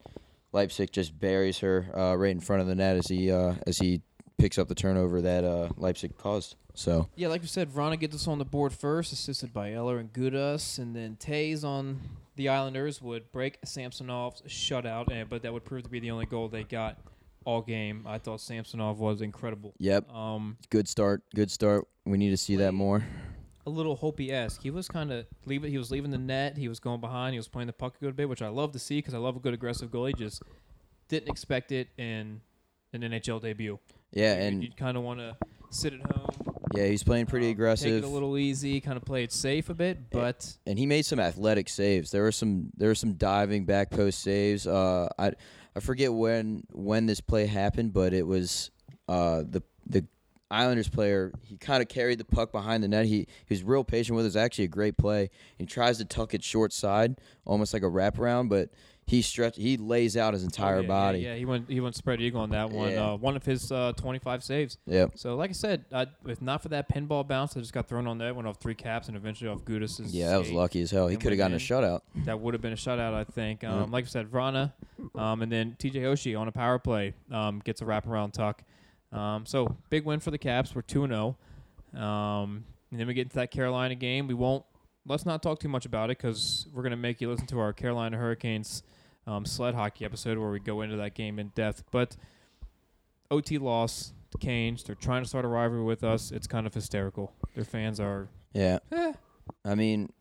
Leipsic 0.54 0.92
just 0.92 1.18
buries 1.18 1.60
her 1.60 1.88
uh, 1.96 2.16
right 2.16 2.32
in 2.32 2.40
front 2.40 2.62
of 2.62 2.68
the 2.68 2.76
net 2.76 2.98
as 2.98 3.08
he 3.08 3.32
uh, 3.32 3.54
as 3.66 3.78
he 3.78 4.02
picks 4.44 4.58
up 4.58 4.68
the 4.68 4.76
turnover 4.76 5.22
that 5.22 5.46
uh, 5.46 5.70
Leipsic 5.78 6.18
caused. 6.18 6.58
So 6.74 7.08
Yeah, 7.16 7.30
like 7.30 7.44
you 7.44 7.48
said, 7.48 7.70
Vrana 7.70 7.98
gets 7.98 8.14
us 8.14 8.28
on 8.28 8.40
the 8.40 8.46
board 8.46 8.74
first, 8.74 9.14
assisted 9.14 9.54
by 9.54 9.72
Eller 9.72 10.00
and 10.00 10.12
Gudas, 10.12 10.78
and 10.80 10.94
then 10.94 11.16
Toews 11.16 11.64
on 11.64 12.02
the 12.36 12.50
Islanders 12.50 13.02
would 13.02 13.32
break 13.32 13.62
Samsonov's 13.64 14.42
shutout, 14.42 15.10
and 15.10 15.30
but 15.30 15.44
that 15.44 15.54
would 15.54 15.64
prove 15.64 15.84
to 15.84 15.90
be 15.90 16.02
the 16.02 16.12
only 16.12 16.26
goal 16.26 16.50
they 16.50 16.66
got 16.66 16.98
all 17.46 17.62
game. 17.62 18.06
I 18.06 18.18
thought 18.18 18.42
Samsonov 18.42 19.00
was 19.00 19.22
incredible. 19.22 19.76
yep, 19.78 20.12
Um, 20.14 20.58
good 20.70 20.90
start, 20.90 21.24
good 21.34 21.50
start. 21.50 21.88
We 22.04 22.18
need 22.18 22.32
to 22.32 22.38
see 22.38 22.58
that 22.58 22.74
more. 22.74 23.06
a 23.66 23.70
little 23.70 23.96
Hopi 23.96 24.30
esque. 24.30 24.62
He 24.62 24.72
was 24.72 24.90
kind 24.90 25.14
of 25.14 25.26
leaving. 25.46 25.72
He 25.72 25.78
was 25.78 25.90
leaving 25.90 26.12
the 26.12 26.18
net. 26.18 26.58
He 26.58 26.68
was 26.68 26.82
going 26.82 27.00
behind. 27.00 27.34
He 27.34 27.40
was 27.40 27.48
playing 27.48 27.68
the 27.68 27.74
puck 27.74 27.96
a 27.96 28.04
good 28.04 28.18
bit, 28.18 28.28
which 28.28 28.42
I 28.42 28.50
love 28.50 28.74
to 28.74 28.80
see 28.80 28.98
because 28.98 29.14
I 29.14 29.20
love 29.20 29.38
a 29.38 29.40
good 29.40 29.54
aggressive 29.54 29.90
goalie. 29.90 30.18
Just 30.18 30.44
didn't 31.08 31.30
expect 31.30 31.72
it 31.72 31.88
in 31.98 32.42
an 32.92 33.02
NHL 33.04 33.42
debut. 33.42 33.80
Yeah, 34.14 34.36
You'd- 34.36 34.46
and 34.48 34.64
you'd 34.64 34.78
kind 34.78 34.96
of 34.98 35.04
want 35.04 35.20
to 35.20 35.36
sit 35.72 35.94
at 35.94 36.02
home. 36.12 36.30
yeah, 36.76 36.86
he's 36.86 37.04
playing 37.04 37.26
pretty 37.26 37.48
um, 37.48 37.52
aggressive. 37.54 37.88
Take 37.90 38.04
it 38.04 38.08
a 38.08 38.10
little 38.14 38.38
easy. 38.38 38.80
Kind 38.80 38.96
of 38.98 39.04
play 39.06 39.24
it 39.24 39.32
safe 39.32 39.70
a 39.70 39.74
bit, 39.74 40.10
but 40.12 40.56
and 40.68 40.78
he 40.78 40.86
made 40.86 41.06
some 41.06 41.20
athletic 41.20 41.68
saves. 41.68 42.12
There 42.12 42.22
were 42.24 42.32
some 42.32 42.70
there 42.78 42.90
were 42.90 42.96
some 42.96 43.14
diving 43.14 43.66
back 43.66 43.90
post 43.90 44.20
saves. 44.22 44.68
Uh, 44.68 45.08
I 45.18 45.32
I 45.76 45.80
forget 45.80 46.14
when 46.14 46.64
when 46.72 47.08
this 47.08 47.22
play 47.22 47.48
happened, 47.48 47.92
but 47.94 48.14
it 48.14 48.28
was 48.28 48.70
uh, 49.08 49.44
the 49.50 49.64
the 49.88 50.06
Islanders 50.52 50.88
player. 50.90 51.32
He 51.42 51.58
kind 51.58 51.82
of 51.82 51.88
carried 51.90 52.20
the 52.20 52.26
puck 52.26 52.52
behind 52.52 52.84
the 52.84 52.88
net. 52.88 53.08
He 53.08 53.20
he 53.46 53.50
was 53.50 53.64
real 53.64 53.84
patient 53.84 54.16
with 54.16 54.26
it. 54.26 54.28
It 54.28 54.30
was 54.30 54.36
actually 54.36 54.66
a 54.66 54.70
great 54.70 54.98
play. 54.98 55.32
He 55.58 55.66
tries 55.66 55.98
to 55.98 56.06
tuck 56.06 56.36
it 56.36 56.44
short 56.44 56.72
side, 56.72 57.20
almost 57.46 57.74
like 57.74 57.82
a 57.82 57.88
wraparound, 57.88 58.50
but 58.50 58.70
he 59.06 59.22
stretch 59.22 59.58
he 59.58 59.76
lays 59.78 60.16
out 60.16 60.34
his 60.34 60.44
Oh, 60.44 60.46
entire 60.46 60.76
yeah, 60.78 60.82
yeah, 60.82 60.88
body. 60.88 61.20
Yeah, 61.20 61.36
he 61.36 61.46
went 61.46 61.70
he 61.70 61.80
went 61.82 61.96
spread 61.96 62.22
eagle 62.22 62.42
on 62.42 62.52
that 62.52 62.70
one. 62.70 62.92
Yeah. 62.92 63.12
Uh, 63.12 63.16
one 63.18 63.36
of 63.36 63.46
his 63.46 63.72
uh, 63.72 63.92
25 63.98 64.44
saves. 64.44 64.78
Yeah. 64.86 65.08
So 65.16 65.36
like 65.36 65.50
I 65.50 65.54
said, 65.54 65.86
if 66.26 66.42
not 66.42 66.62
for 66.62 66.70
that 66.70 66.88
pinball 66.90 67.28
bounce 67.28 67.54
that 67.54 67.60
just 67.62 67.74
got 67.74 67.88
thrown 67.90 68.08
on 68.08 68.18
that, 68.20 68.36
went 68.36 68.48
off 68.48 68.58
three 68.62 68.76
caps 68.76 69.08
and 69.10 69.18
eventually 69.18 69.50
off 69.50 69.64
Gudas's. 69.66 70.14
Yeah, 70.16 70.30
that 70.30 70.40
was 70.40 70.52
lucky 70.52 70.82
as 70.82 70.92
hell. 70.92 71.08
He 71.08 71.18
could 71.18 71.32
have 71.32 71.38
gotten 71.38 71.56
a 71.56 71.60
shutout. 71.60 72.02
That 72.26 72.40
would 72.40 72.54
have 72.54 72.62
been 72.62 72.74
a 72.74 72.78
shutout, 72.78 73.14
I 73.14 73.24
think. 73.26 73.64
Um, 73.64 73.80
Yeah. 73.80 73.86
Like 73.90 74.06
I 74.06 74.08
said, 74.08 74.32
Vrana, 74.32 74.72
um, 75.16 75.42
and 75.42 75.52
then 75.52 75.76
TJ 75.80 75.96
Oshie 75.96 76.40
on 76.40 76.48
a 76.48 76.52
power 76.52 76.80
play 76.80 77.14
um, 77.32 77.60
gets 77.64 77.82
a 77.82 77.86
wraparound 77.86 78.34
tuck. 78.34 78.64
Um, 79.12 79.46
so 79.46 79.76
big 79.90 80.06
win 80.06 80.20
for 80.22 80.32
the 80.32 80.38
Caps. 80.38 80.74
We're 80.74 80.82
two 80.82 81.04
and 81.04 81.12
zero. 81.12 81.38
Um, 81.94 82.64
and 82.92 83.00
then 83.00 83.08
we 83.08 83.14
get 83.14 83.24
into 83.24 83.36
that 83.36 83.52
Carolina 83.52 83.96
game. 83.96 84.28
We 84.28 84.34
won't. 84.34 84.64
Let's 85.06 85.26
not 85.26 85.44
talk 85.44 85.60
too 85.60 85.70
much 85.70 85.86
about 85.86 86.10
it 86.10 86.18
because 86.18 86.68
we're 86.74 86.84
gonna 86.84 86.96
make 86.96 87.22
you 87.22 87.30
listen 87.30 87.48
to 87.48 87.60
our 87.60 87.74
Carolina 87.74 88.18
Hurricanes 88.18 88.84
um, 89.28 89.46
sled 89.46 89.76
hockey 89.76 90.06
episode 90.06 90.38
where 90.38 90.50
we 90.50 90.60
go 90.60 90.82
into 90.82 90.98
that 90.98 91.14
game 91.14 91.40
in 91.40 91.50
depth. 91.50 91.84
But 91.92 92.16
OT 93.32 93.58
loss. 93.58 94.14
The 94.32 94.38
Canes. 94.40 94.84
They're 94.84 94.96
trying 94.96 95.22
to 95.22 95.30
start 95.30 95.46
a 95.46 95.48
rivalry 95.48 95.84
with 95.84 96.04
us. 96.04 96.32
It's 96.32 96.48
kind 96.48 96.66
of 96.66 96.74
hysterical. 96.74 97.34
Their 97.56 97.64
fans 97.64 98.00
are. 98.00 98.30
Yeah. 98.54 98.80
Eh. 98.92 99.14
I 99.64 99.76
mean, 99.76 100.12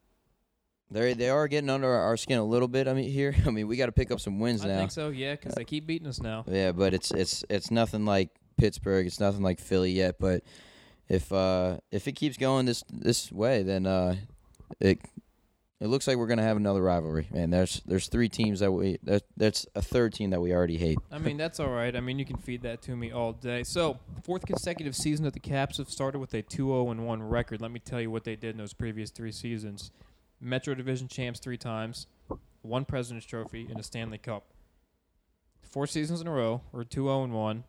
they 0.90 1.14
they 1.14 1.31
are 1.31 1.49
getting 1.49 1.70
under 1.70 1.88
our 1.88 2.17
skin 2.17 2.38
a 2.38 2.44
little 2.44 2.69
bit. 2.69 2.88
I 2.88 2.94
mean, 2.94 3.11
here, 3.11 3.35
I 3.46 3.50
mean, 3.50 3.69
we 3.69 3.76
got 3.76 3.87
to 3.87 3.93
pick 3.93 4.11
up 4.11 4.20
some 4.20 4.38
wins 4.38 4.64
I 4.64 4.69
now. 4.69 4.75
I 4.75 4.78
think 4.78 4.90
so. 4.90 5.08
Yeah, 5.08 5.32
because 5.32 5.55
they 5.55 5.64
keep 5.64 5.87
beating 5.87 6.08
us 6.08 6.20
now. 6.20 6.44
Yeah, 6.46 6.73
but 6.73 6.94
it's 6.94 7.11
it's 7.11 7.44
it's 7.49 7.70
nothing 7.70 8.05
like 8.05 8.31
Pittsburgh. 8.58 9.06
It's 9.06 9.20
nothing 9.20 9.43
like 9.43 9.61
Philly 9.61 9.93
yet. 9.93 10.16
But 10.18 10.42
if 11.09 11.33
uh 11.33 11.78
if 11.90 12.07
it 12.07 12.12
keeps 12.12 12.37
going 12.37 12.66
this 12.66 12.85
this 12.90 13.33
way, 13.33 13.62
then 13.62 13.87
uh 13.87 14.16
it 14.81 15.00
it 15.81 15.88
looks 15.88 16.07
like 16.07 16.17
we're 16.17 16.29
gonna 16.29 16.45
have 16.45 16.57
another 16.57 16.81
rivalry. 16.81 17.26
Man, 17.33 17.50
there's 17.50 17.83
there's 17.87 18.07
three 18.07 18.29
teams 18.29 18.61
that 18.61 18.71
we 18.71 18.99
that 19.02 19.25
that's 19.37 19.67
a 19.75 19.83
third 19.83 20.14
team 20.14 20.31
that 20.31 20.41
we 20.41 20.52
already 20.52 20.76
hate. 20.76 20.99
I 21.11 21.19
mean, 21.19 21.37
that's 21.37 21.59
all 21.59 21.71
right. 21.71 21.95
I 21.97 22.00
mean, 22.00 22.21
you 22.21 22.25
can 22.25 22.37
feed 22.37 22.62
that 22.62 22.83
to 22.83 22.95
me 22.95 23.11
all 23.11 23.33
day. 23.33 23.64
So, 23.64 23.99
fourth 24.23 24.47
consecutive 24.47 24.95
season 24.95 25.25
that 25.25 25.35
the 25.35 25.41
Caps 25.41 25.79
have 25.79 25.91
started 25.91 26.21
with 26.21 26.35
a 26.35 26.43
2-0 26.43 26.93
and 26.93 27.05
1 27.05 27.23
record. 27.25 27.61
Let 27.61 27.73
me 27.73 27.81
tell 27.81 28.00
you 28.00 28.12
what 28.12 28.23
they 28.23 28.37
did 28.37 28.50
in 28.50 28.59
those 28.59 28.73
previous 28.75 29.11
three 29.11 29.33
seasons. 29.33 29.91
Metro 30.41 30.75
Division 30.75 31.09
champs 31.09 31.41
three 31.41 31.59
times, 31.59 32.07
one 32.62 32.85
President's 32.85 33.26
Trophy, 33.26 33.67
and 33.69 33.81
a 33.81 33.83
Stanley 33.83 34.19
Cup. 34.19 34.45
Four 35.62 35.88
seasons 35.88 36.21
in 36.21 36.29
a 36.29 36.33
row, 36.33 36.61
we're 36.71 36.85
2-0 36.85 37.25
and 37.25 37.33
1, 37.33 37.64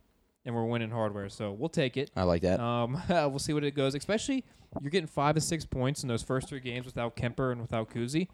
and 0.46 0.54
we're 0.56 0.66
winning 0.66 0.92
hardware. 0.92 1.30
So, 1.30 1.52
we'll 1.52 1.70
take 1.70 1.98
it. 1.98 2.12
I 2.16 2.24
like 2.24 2.42
that. 2.42 2.60
Um, 2.60 3.02
we'll 3.10 3.40
see 3.40 3.54
what 3.54 3.64
it 3.64 3.76
goes. 3.76 3.96
Especially, 3.96 4.44
you're 4.82 4.92
getting 4.92 5.08
five 5.08 5.36
to 5.36 5.42
six 5.42 5.66
points 5.66 6.04
in 6.04 6.10
those 6.10 6.24
first 6.24 6.50
three 6.50 6.60
games 6.60 6.86
without 6.86 7.16
Kempny 7.16 7.52
and 7.52 7.62
without 7.62 7.90
Kuzi. 7.90 8.28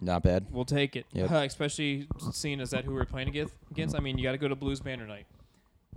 Not 0.00 0.22
bad. 0.24 0.46
We'll 0.50 0.64
take 0.64 0.96
it. 0.96 1.06
Yep. 1.12 1.30
especially 1.30 2.08
seeing 2.32 2.60
as 2.60 2.70
that 2.70 2.84
who 2.84 2.92
we're 2.94 3.04
playing 3.04 3.28
against. 3.28 3.54
against. 3.70 3.94
I 3.96 4.00
mean, 4.00 4.18
you 4.18 4.24
got 4.24 4.32
to 4.32 4.38
go 4.38 4.48
to 4.48 4.56
Blues 4.56 4.80
Banner 4.80 5.06
night. 5.06 5.26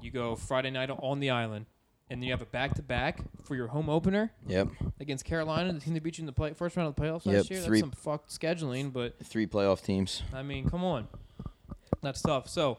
You 0.01 0.11
go 0.11 0.35
Friday 0.35 0.69
night 0.69 0.91
on 0.91 1.19
the 1.19 1.31
island, 1.31 1.65
and 2.11 2.21
then 2.21 2.27
you 2.27 2.31
have 2.33 2.43
a 2.43 2.45
back 2.45 2.75
to 2.75 2.83
back 2.83 3.19
for 3.43 3.55
your 3.55 3.65
home 3.67 3.89
opener 3.89 4.31
Yep. 4.45 4.67
against 4.99 5.25
Carolina, 5.25 5.73
the 5.73 5.79
team 5.79 5.95
that 5.95 6.03
beat 6.03 6.19
you 6.19 6.21
in 6.21 6.25
the 6.27 6.31
play- 6.31 6.53
first 6.53 6.77
round 6.77 6.87
of 6.89 6.95
the 6.95 7.01
playoffs 7.01 7.25
Yep, 7.25 7.35
last 7.35 7.49
year. 7.49 7.61
three- 7.61 7.81
That's 7.81 7.91
some 7.97 7.99
fucked 8.13 8.29
scheduling, 8.29 8.93
but 8.93 9.15
Three 9.25 9.47
playoff 9.47 9.81
teams. 9.83 10.21
I 10.31 10.43
mean, 10.43 10.69
come 10.69 10.83
on, 10.83 11.07
that's 12.03 12.21
tough. 12.21 12.47
So, 12.47 12.77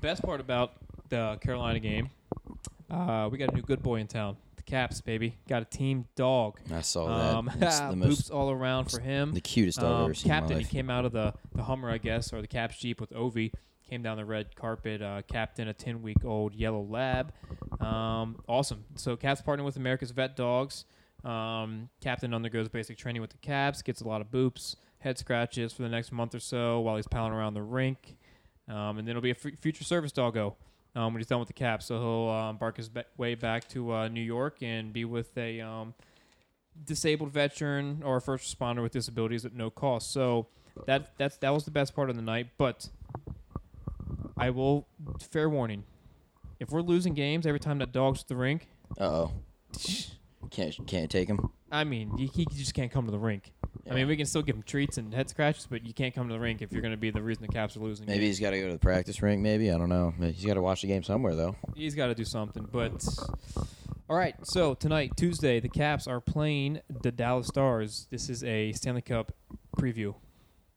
best 0.00 0.22
part 0.22 0.40
about 0.40 0.72
the 1.08 1.38
Carolina 1.40 1.80
game, 1.80 2.10
uh, 2.90 3.28
we 3.30 3.38
got 3.38 3.50
a 3.52 3.54
new 3.54 3.62
good 3.62 3.82
boy 3.82 3.96
in 4.00 4.06
town. 4.06 4.36
The 4.56 4.62
Caps, 4.62 5.00
baby, 5.00 5.36
got 5.48 5.62
a 5.62 5.64
team 5.64 6.06
dog. 6.16 6.58
I 6.72 6.80
saw 6.80 7.06
that. 7.06 7.34
Um, 7.36 7.50
It's 7.60 7.78
the 7.80 7.94
boops 7.94 8.32
all 8.32 8.50
around 8.50 8.90
for 8.90 9.00
him. 9.00 9.32
the 9.32 9.40
cutest 9.40 9.80
dog 9.80 9.86
I've 9.90 9.96
Um, 9.98 10.04
ever 10.06 10.14
seen 10.14 10.30
captain, 10.32 10.56
in 10.58 10.64
he 10.64 10.68
came 10.70 10.90
out 10.90 11.04
of 11.04 11.12
the, 11.12 11.34
the 11.54 11.62
Hummer, 11.64 11.90
I 11.90 11.98
guess, 11.98 12.32
or 12.32 12.40
the 12.40 12.48
Caps 12.48 12.78
Jeep 12.78 13.00
with 13.00 13.10
Ovi. 13.10 13.52
Came 13.88 14.02
down 14.02 14.18
the 14.18 14.24
red 14.26 14.54
carpet. 14.54 15.00
Uh, 15.00 15.22
captain, 15.22 15.66
a 15.68 15.72
10 15.74 16.02
week 16.02 16.22
old 16.24 16.54
yellow 16.54 16.82
lab. 16.82 17.32
Um, 17.80 18.36
awesome. 18.46 18.84
So, 18.96 19.16
Caps 19.16 19.40
partnered 19.40 19.64
with 19.64 19.76
America's 19.76 20.10
Vet 20.10 20.36
Dogs. 20.36 20.84
Um, 21.24 21.88
captain 22.00 22.32
undergoes 22.34 22.68
basic 22.68 22.96
training 22.98 23.22
with 23.22 23.30
the 23.30 23.38
Caps, 23.38 23.80
gets 23.82 24.00
a 24.02 24.06
lot 24.08 24.20
of 24.20 24.30
boops, 24.30 24.76
head 24.98 25.18
scratches 25.18 25.72
for 25.72 25.82
the 25.82 25.88
next 25.88 26.12
month 26.12 26.34
or 26.34 26.38
so 26.40 26.80
while 26.80 26.96
he's 26.96 27.08
palling 27.08 27.32
around 27.32 27.54
the 27.54 27.62
rink. 27.62 28.16
Um, 28.68 28.98
and 28.98 29.08
then 29.08 29.10
it'll 29.10 29.22
be 29.22 29.30
a 29.30 29.36
f- 29.42 29.58
future 29.60 29.82
service 29.84 30.12
doggo 30.12 30.56
um, 30.98 31.12
when 31.14 31.20
he's 31.20 31.26
done 31.26 31.38
with 31.38 31.48
the 31.48 31.54
Caps. 31.54 31.86
So, 31.86 31.98
he'll 31.98 32.28
uh, 32.30 32.50
embark 32.50 32.76
his 32.76 32.88
ba- 32.88 33.06
way 33.16 33.34
back 33.34 33.68
to 33.70 33.92
uh, 33.92 34.08
New 34.08 34.20
York 34.22 34.56
and 34.62 34.92
be 34.92 35.04
with 35.04 35.36
a. 35.38 35.60
Um, 35.60 35.94
disabled 36.84 37.32
veteran 37.32 38.02
or 38.04 38.18
a 38.18 38.20
first 38.20 38.56
responder 38.56 38.82
with 38.82 38.92
disabilities 38.92 39.44
at 39.44 39.52
no 39.52 39.68
cost. 39.68 40.12
So 40.12 40.46
that 40.86 41.16
that's 41.18 41.36
that 41.38 41.50
was 41.50 41.64
the 41.64 41.72
best 41.72 41.92
part 41.92 42.08
of 42.08 42.14
the 42.14 42.22
night. 42.22 42.50
But 42.56 42.88
I 44.36 44.50
will 44.50 44.86
fair 45.32 45.48
warning. 45.48 45.82
If 46.60 46.70
we're 46.70 46.82
losing 46.82 47.14
games 47.14 47.46
every 47.46 47.58
time 47.60 47.78
that 47.78 47.90
dog's 47.90 48.22
at 48.22 48.28
the 48.28 48.36
rink, 48.36 48.68
Uh 48.96 49.04
oh. 49.04 49.32
Can't 50.50 50.86
can't 50.86 51.10
take 51.10 51.28
him. 51.28 51.50
I 51.70 51.82
mean, 51.84 52.16
he, 52.16 52.26
he 52.28 52.46
just 52.46 52.72
can't 52.74 52.90
come 52.90 53.04
to 53.04 53.10
the 53.10 53.18
rink. 53.18 53.52
I 53.90 53.94
mean, 53.94 54.06
we 54.06 54.16
can 54.16 54.26
still 54.26 54.42
give 54.42 54.56
him 54.56 54.62
treats 54.62 54.98
and 54.98 55.12
head 55.14 55.30
scratches, 55.30 55.66
but 55.68 55.86
you 55.86 55.94
can't 55.94 56.14
come 56.14 56.28
to 56.28 56.34
the 56.34 56.40
rink 56.40 56.62
if 56.62 56.72
you're 56.72 56.82
going 56.82 56.92
to 56.92 56.98
be 56.98 57.10
the 57.10 57.22
reason 57.22 57.42
the 57.42 57.52
Caps 57.52 57.76
are 57.76 57.80
losing. 57.80 58.06
Maybe 58.06 58.18
games. 58.20 58.38
he's 58.38 58.40
got 58.40 58.50
to 58.50 58.60
go 58.60 58.66
to 58.66 58.72
the 58.72 58.78
practice 58.78 59.22
rink. 59.22 59.40
Maybe 59.40 59.70
I 59.70 59.78
don't 59.78 59.88
know. 59.88 60.12
He's 60.20 60.44
got 60.44 60.54
to 60.54 60.62
watch 60.62 60.82
the 60.82 60.88
game 60.88 61.02
somewhere 61.02 61.34
though. 61.34 61.56
he's 61.74 61.94
got 61.94 62.08
to 62.08 62.14
do 62.14 62.24
something. 62.24 62.68
But 62.70 63.02
all 64.10 64.16
right, 64.16 64.34
so 64.42 64.74
tonight, 64.74 65.12
Tuesday, 65.16 65.60
the 65.60 65.68
Caps 65.68 66.06
are 66.06 66.20
playing 66.20 66.80
the 66.88 67.12
Dallas 67.12 67.46
Stars. 67.48 68.06
This 68.10 68.28
is 68.30 68.42
a 68.44 68.72
Stanley 68.72 69.02
Cup 69.02 69.32
preview, 69.78 70.14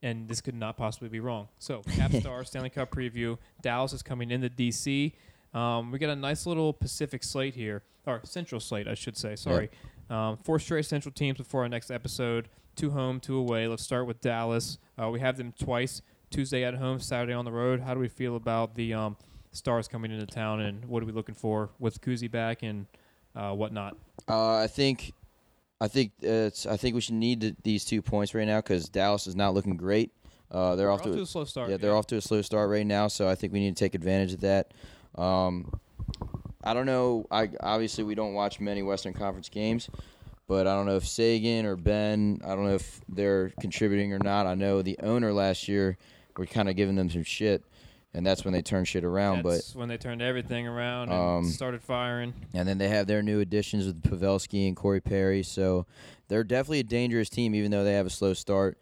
and 0.01 0.27
this 0.27 0.41
could 0.41 0.55
not 0.55 0.77
possibly 0.77 1.09
be 1.09 1.19
wrong. 1.19 1.47
So, 1.57 1.81
Cap 1.95 2.11
Stars 2.19 2.47
Stanley 2.49 2.69
Cup 2.69 2.91
preview. 2.91 3.37
Dallas 3.61 3.93
is 3.93 4.03
coming 4.03 4.31
into 4.31 4.49
DC. 4.49 5.13
Um, 5.53 5.91
we 5.91 5.99
got 5.99 6.09
a 6.09 6.15
nice 6.15 6.45
little 6.45 6.73
Pacific 6.73 7.23
slate 7.23 7.55
here, 7.55 7.83
or 8.05 8.21
Central 8.23 8.61
slate, 8.61 8.87
I 8.87 8.93
should 8.93 9.17
say. 9.17 9.35
Sorry, 9.35 9.69
um, 10.09 10.37
four 10.37 10.59
straight 10.59 10.85
Central 10.85 11.11
teams 11.11 11.37
before 11.37 11.63
our 11.63 11.69
next 11.69 11.91
episode. 11.91 12.49
Two 12.75 12.91
home, 12.91 13.19
two 13.19 13.37
away. 13.37 13.67
Let's 13.67 13.83
start 13.83 14.07
with 14.07 14.21
Dallas. 14.21 14.77
Uh, 15.01 15.09
we 15.09 15.19
have 15.19 15.37
them 15.37 15.53
twice: 15.59 16.01
Tuesday 16.29 16.63
at 16.63 16.75
home, 16.75 16.99
Saturday 16.99 17.33
on 17.33 17.43
the 17.45 17.51
road. 17.51 17.81
How 17.81 17.93
do 17.93 17.99
we 17.99 18.07
feel 18.07 18.35
about 18.35 18.75
the 18.75 18.93
um, 18.93 19.17
Stars 19.51 19.89
coming 19.89 20.11
into 20.11 20.25
town, 20.25 20.61
and 20.61 20.85
what 20.85 21.03
are 21.03 21.05
we 21.05 21.11
looking 21.11 21.35
for 21.35 21.69
with 21.79 21.99
Kuzi 21.99 22.31
back 22.31 22.63
and 22.63 22.85
uh, 23.35 23.51
whatnot? 23.51 23.97
Uh, 24.29 24.55
I 24.55 24.67
think, 24.67 25.11
I 25.81 25.89
think 25.89 26.13
it's. 26.21 26.65
I 26.65 26.77
think 26.77 26.95
we 26.95 27.01
should 27.01 27.15
need 27.15 27.41
th- 27.41 27.55
these 27.63 27.83
two 27.83 28.01
points 28.01 28.33
right 28.33 28.47
now 28.47 28.59
because 28.61 28.87
Dallas 28.87 29.27
is 29.27 29.35
not 29.35 29.53
looking 29.53 29.75
great. 29.75 30.13
Uh, 30.49 30.75
they're 30.77 30.87
We're 30.87 30.93
off 30.93 31.01
to, 31.03 31.11
a, 31.11 31.21
a 31.21 31.25
slow 31.25 31.43
start. 31.43 31.69
yeah, 31.69 31.75
they're 31.77 31.95
off 31.95 32.07
to 32.07 32.15
a 32.15 32.21
slow 32.21 32.41
start 32.41 32.69
right 32.69 32.85
now. 32.85 33.09
So 33.09 33.27
I 33.27 33.35
think 33.35 33.51
we 33.51 33.59
need 33.59 33.75
to 33.75 33.83
take 33.83 33.95
advantage 33.95 34.33
of 34.33 34.39
that. 34.41 34.73
Um, 35.15 35.71
I 36.63 36.73
don't 36.73 36.85
know. 36.85 37.25
I 37.31 37.49
obviously 37.59 38.03
we 38.03 38.15
don't 38.15 38.33
watch 38.33 38.59
many 38.59 38.83
Western 38.83 39.13
Conference 39.13 39.49
games, 39.49 39.89
but 40.47 40.67
I 40.67 40.75
don't 40.75 40.85
know 40.85 40.95
if 40.97 41.07
Seguin 41.07 41.65
or 41.65 41.75
Benn. 41.75 42.39
I 42.43 42.49
don't 42.49 42.65
know 42.65 42.75
if 42.75 43.01
they're 43.09 43.49
contributing 43.59 44.13
or 44.13 44.19
not. 44.19 44.45
I 44.47 44.53
know 44.55 44.81
the 44.81 44.97
owner 45.01 45.33
last 45.33 45.67
year 45.67 45.97
were 46.37 46.45
kind 46.45 46.69
of 46.69 46.75
giving 46.75 46.95
them 46.95 47.09
some 47.09 47.23
shit, 47.23 47.63
and 48.13 48.25
that's 48.25 48.45
when 48.45 48.53
they 48.53 48.61
turned 48.61 48.87
shit 48.87 49.03
around. 49.03 49.43
That's 49.43 49.75
when 49.75 49.89
they 49.89 49.97
turned 49.97 50.21
everything 50.21 50.67
around 50.67 51.09
and 51.09 51.19
Um, 51.45 51.45
started 51.49 51.81
firing. 51.81 52.33
and 52.53 52.67
then 52.67 52.77
they 52.77 52.89
have 52.89 53.07
their 53.07 53.23
new 53.23 53.39
additions 53.39 53.85
with 53.87 54.01
Pavelski 54.03 54.67
and 54.67 54.75
Corey 54.75 55.01
Perry. 55.01 55.41
So 55.43 55.87
they're 56.27 56.43
definitely 56.43 56.79
a 56.79 56.83
dangerous 56.83 57.29
team, 57.29 57.55
even 57.55 57.71
though 57.71 57.83
they 57.83 57.93
have 57.93 58.05
a 58.05 58.11
slow 58.11 58.33
start. 58.33 58.77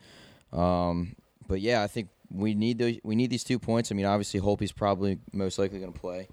Um, 0.51 1.15
but 1.47 1.61
yeah, 1.61 1.81
I 1.81 1.87
think 1.87 2.09
we 2.31 2.53
need 2.53 2.77
those. 2.77 2.97
We 3.03 3.15
need 3.15 3.29
these 3.29 3.43
two 3.43 3.59
points. 3.59 3.91
I 3.91 3.95
mean, 3.95 4.05
obviously, 4.05 4.39
Holtby's 4.39 4.71
probably 4.71 5.19
most 5.33 5.59
likely 5.59 5.79
going 5.79 5.93
to 5.93 5.99
play. 5.99 6.27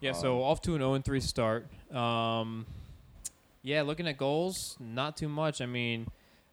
Yeah, 0.00 0.12
so 0.12 0.36
um, 0.36 0.42
off 0.42 0.60
to 0.62 0.74
an 0.74 0.80
0 0.80 0.98
3 0.98 1.20
start. 1.20 1.66
Um, 1.94 2.66
yeah, 3.62 3.82
looking 3.82 4.06
at 4.06 4.18
goals, 4.18 4.76
not 4.78 5.16
too 5.16 5.28
much. 5.28 5.62
I 5.62 5.66
mean, 5.66 6.08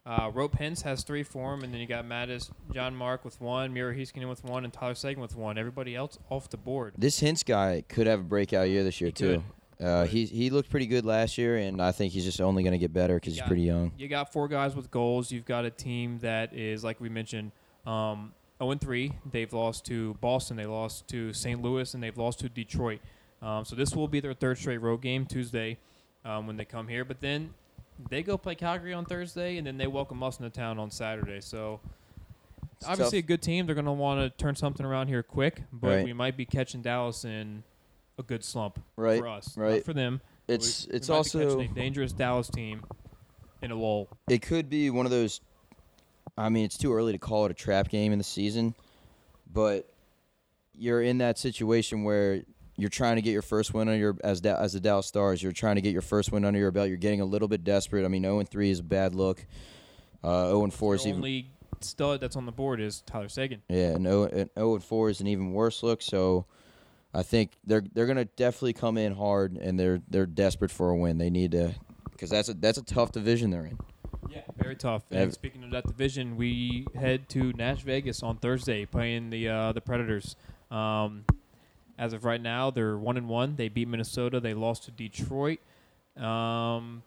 uh, 0.06 0.32
Roope 0.32 0.58
Hintz 0.58 0.82
has 0.84 1.04
three 1.04 1.24
for 1.24 1.54
him, 1.54 1.64
and 1.64 1.74
then 1.74 1.82
you 1.82 1.88
got 1.88 2.06
Mattis, 2.06 2.50
John 2.74 2.96
Mark 2.96 3.26
with 3.26 3.40
one, 3.42 3.74
Miro 3.74 3.94
Heiskanen 3.94 4.30
with 4.30 4.44
one, 4.44 4.64
and 4.64 4.74
Tyler 4.74 4.96
Seguin 4.96 5.22
with 5.22 5.36
one. 5.36 5.58
Everybody 5.58 5.96
else 5.96 6.18
off 6.30 6.50
the 6.50 6.58
board. 6.58 6.94
This 6.98 7.22
Hintz 7.22 7.46
guy 7.46 7.84
could 7.88 8.08
have 8.08 8.22
a 8.22 8.24
breakout 8.24 8.70
year 8.70 8.84
this 8.84 9.02
year 9.02 9.10
He 9.10 9.14
too. 9.14 9.44
Uh, 9.80 10.06
he 10.06 10.26
he 10.26 10.50
looked 10.52 10.70
pretty 10.70 10.86
good 10.86 11.06
last 11.06 11.38
year, 11.38 11.58
and 11.58 11.82
I 11.82 11.92
think 11.92 12.14
he's 12.14 12.24
just 12.24 12.40
only 12.40 12.62
going 12.62 12.74
to 12.74 12.78
get 12.78 12.94
better 12.94 13.16
because 13.16 13.34
he's 13.34 13.44
pretty 13.44 13.64
young. 13.64 13.92
You 13.98 14.08
got 14.08 14.32
four 14.32 14.48
guys 14.48 14.76
with 14.76 14.92
goals. 14.92 15.32
You've 15.32 15.46
got 15.46 15.66
a 15.66 15.72
team 15.72 16.20
that 16.20 16.54
is, 16.54 16.84
like 16.84 17.02
we 17.02 17.10
mentioned, 17.10 17.52
um, 17.86 18.32
0 18.62 18.75
3. 18.75 19.12
They've 19.32 19.51
lost 19.51 19.86
to 19.86 20.13
Boston, 20.22 20.58
they 20.58 20.65
lost 20.65 21.08
to 21.10 21.34
St. 21.34 21.62
Louis, 21.62 21.94
and 21.94 22.01
they've 22.03 22.18
lost 22.18 22.39
to 22.39 22.50
Detroit. 22.50 23.00
Um, 23.41 23.65
so 23.65 23.75
this 23.75 23.96
will 23.96 24.08
be 24.08 24.20
their 24.20 24.34
third 24.34 24.58
straight 24.58 24.77
road 24.77 25.01
game 25.01 25.25
Tuesday 25.25 25.77
um, 26.24 26.46
when 26.48 26.58
they 26.58 26.65
come 26.65 26.88
here. 26.88 27.03
But 27.03 27.22
then 27.22 27.53
they 28.10 28.22
go 28.24 28.38
play 28.38 28.56
Calgary 28.56 28.94
on 28.94 29.06
Thursday, 29.06 29.58
and 29.58 29.65
then 29.65 29.77
they 29.77 29.88
welcome 29.88 30.22
us 30.24 30.39
into 30.39 30.51
town 30.51 30.77
on 30.77 30.91
Saturday. 30.91 31.41
So 31.41 31.80
It's 32.77 32.88
obviously 32.88 33.18
a 33.20 33.24
good 33.24 33.41
team. 33.41 33.65
They're 33.65 33.75
going 33.75 33.86
to 33.86 33.91
want 33.91 34.20
to 34.20 34.44
turn 34.44 34.56
something 34.56 34.86
around 34.86 35.08
here 35.08 35.24
quick, 35.24 35.63
but 35.74 35.88
Right. 35.89 36.06
we 36.06 36.13
might 36.13 36.38
be 36.38 36.46
catching 36.46 36.82
Dallas 36.82 37.25
in 37.25 37.63
a 38.20 38.24
good 38.24 38.44
slump 38.44 38.80
Right, 38.96 39.20
for 39.20 39.27
us, 39.27 39.58
not 39.58 39.63
right. 39.63 39.86
for 39.86 39.94
them. 39.94 40.22
It's 40.48 40.86
We- 40.86 40.91
we 40.91 40.98
it's 40.98 41.10
might 41.10 41.15
also 41.15 41.60
a 41.60 41.68
dangerous 41.68 42.13
Dallas 42.13 42.50
team 42.50 42.84
in 43.63 43.72
a 43.72 43.75
lull. 43.75 44.10
it 44.27 44.41
could 44.44 44.70
be 44.70 44.89
one 44.91 45.06
of 45.06 45.12
those. 45.12 45.41
I 46.38 46.50
mean, 46.50 46.66
it's 46.66 46.78
too 46.78 46.94
early 46.94 47.12
to 47.12 47.18
call 47.18 47.46
it 47.46 47.52
a 47.52 47.54
trap 47.54 47.90
game 47.90 48.12
in 48.12 48.18
the 48.18 48.24
season, 48.24 48.74
but 49.52 49.92
you're 50.74 51.02
in 51.02 51.20
that 51.20 51.38
situation 51.38 52.04
where 52.04 52.42
you're 52.78 52.90
trying 52.90 53.18
to 53.18 53.22
get 53.22 53.32
your 53.32 53.42
first 53.42 53.74
win 53.74 53.88
under 53.88 54.00
your 54.00 54.18
as 54.24 54.42
Da- 54.42 54.58
as 54.58 54.74
the 54.74 54.80
Dallas 54.80 55.06
Stars. 55.06 55.44
You're 55.44 55.52
trying 55.52 55.76
to 55.76 55.82
get 55.82 55.92
your 55.94 56.02
first 56.02 56.32
win 56.32 56.46
under 56.46 56.60
your 56.60 56.72
belt. 56.72 56.88
You're 56.88 56.98
getting 56.98 57.22
a 57.22 57.26
little 57.26 57.48
bit 57.48 57.64
desperate. 57.64 58.06
I 58.06 58.08
mean, 58.08 58.24
0 58.24 58.42
3 58.44 58.70
is 58.70 58.80
a 58.80 58.84
bad 58.84 59.14
look. 59.14 59.46
Uh, 60.24 60.48
0 60.48 60.70
4 60.70 60.96
is 60.96 61.04
The 61.04 61.10
even 61.10 61.20
only 61.20 61.52
stud 61.82 62.22
that's 62.22 62.36
on 62.36 62.46
the 62.46 62.52
board 62.52 62.80
is 62.80 63.02
Tyler 63.02 63.28
Seguin. 63.30 63.62
yeah, 63.68 63.96
and 63.96 64.06
0 64.06 64.24
and 64.24 64.50
0 64.58 64.76
and 64.76 64.84
4 64.84 65.10
is 65.10 65.20
an 65.22 65.28
even 65.28 65.52
worse 65.54 65.84
look. 65.84 66.02
So. 66.02 66.46
I 67.14 67.24
think 67.24 67.58
they're 67.66 67.84
they're 67.94 68.06
gonna 68.06 68.24
definitely 68.24 68.72
come 68.72 68.98
in 68.98 69.14
hard, 69.14 69.58
and 69.58 69.78
they're 69.78 70.00
they're 70.10 70.26
desperate 70.26 70.72
for 70.72 70.92
a 70.92 70.96
win. 70.96 71.18
They 71.18 71.30
need 71.30 71.52
to, 71.52 71.76
because 72.10 72.30
that's 72.30 72.48
a 72.48 72.54
that's 72.54 72.78
a 72.78 72.84
tough 72.86 73.12
division 73.12 73.50
they're 73.50 73.66
in. 73.66 73.78
Yeah, 74.32 74.42
very 74.58 74.76
tough. 74.76 75.04
And 75.12 75.20
Ev- 75.20 75.34
speaking 75.34 75.64
of 75.64 75.72
that 75.72 75.86
division, 75.86 76.38
we 76.38 76.88
head 76.96 77.28
to 77.30 77.52
Nash 77.54 77.82
Vegas 77.82 78.24
on 78.24 78.38
Thursday, 78.38 78.86
playing 78.86 79.30
the 79.30 79.50
uh, 79.50 79.72
the 79.74 79.82
Predators. 79.82 80.36
Um, 80.70 81.26
as 81.98 82.14
of 82.14 82.24
right 82.24 82.42
now, 82.42 82.72
they're 82.72 82.98
one 82.98 83.18
and 83.18 83.28
one. 83.28 83.56
They 83.56 83.68
beat 83.70 83.88
Minnesota. 83.88 84.40
They 84.40 84.54
lost 84.54 84.84
to 84.86 84.92
Detroit. 84.92 85.60
Um, 86.18 87.04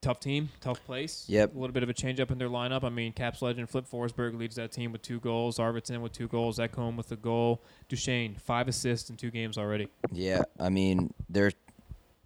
tough 0.00 0.20
team, 0.20 0.50
tough 0.60 0.84
place. 0.84 1.24
Yep. 1.28 1.54
A 1.54 1.58
little 1.58 1.72
bit 1.72 1.82
of 1.82 1.88
a 1.88 1.94
change 1.94 2.20
up 2.20 2.30
in 2.30 2.38
their 2.38 2.48
lineup. 2.48 2.84
I 2.84 2.88
mean, 2.90 3.12
Caps 3.12 3.40
legend 3.40 3.70
Flip 3.70 3.86
Forsberg 3.90 4.36
leads 4.38 4.56
that 4.56 4.72
team 4.72 4.92
with 4.92 5.02
two 5.02 5.20
goals. 5.20 5.58
Arvidsson 5.58 6.02
with 6.02 6.12
two 6.12 6.28
goals. 6.28 6.58
Ekholm 6.58 6.96
with 6.96 7.10
a 7.12 7.16
goal. 7.16 7.62
Duchene 7.88 8.36
five 8.36 8.68
assists 8.68 9.08
in 9.08 9.16
two 9.16 9.30
games 9.30 9.56
already. 9.56 9.88
Yeah, 10.10 10.42
I 10.58 10.68
mean 10.68 11.14
they're 11.30 11.52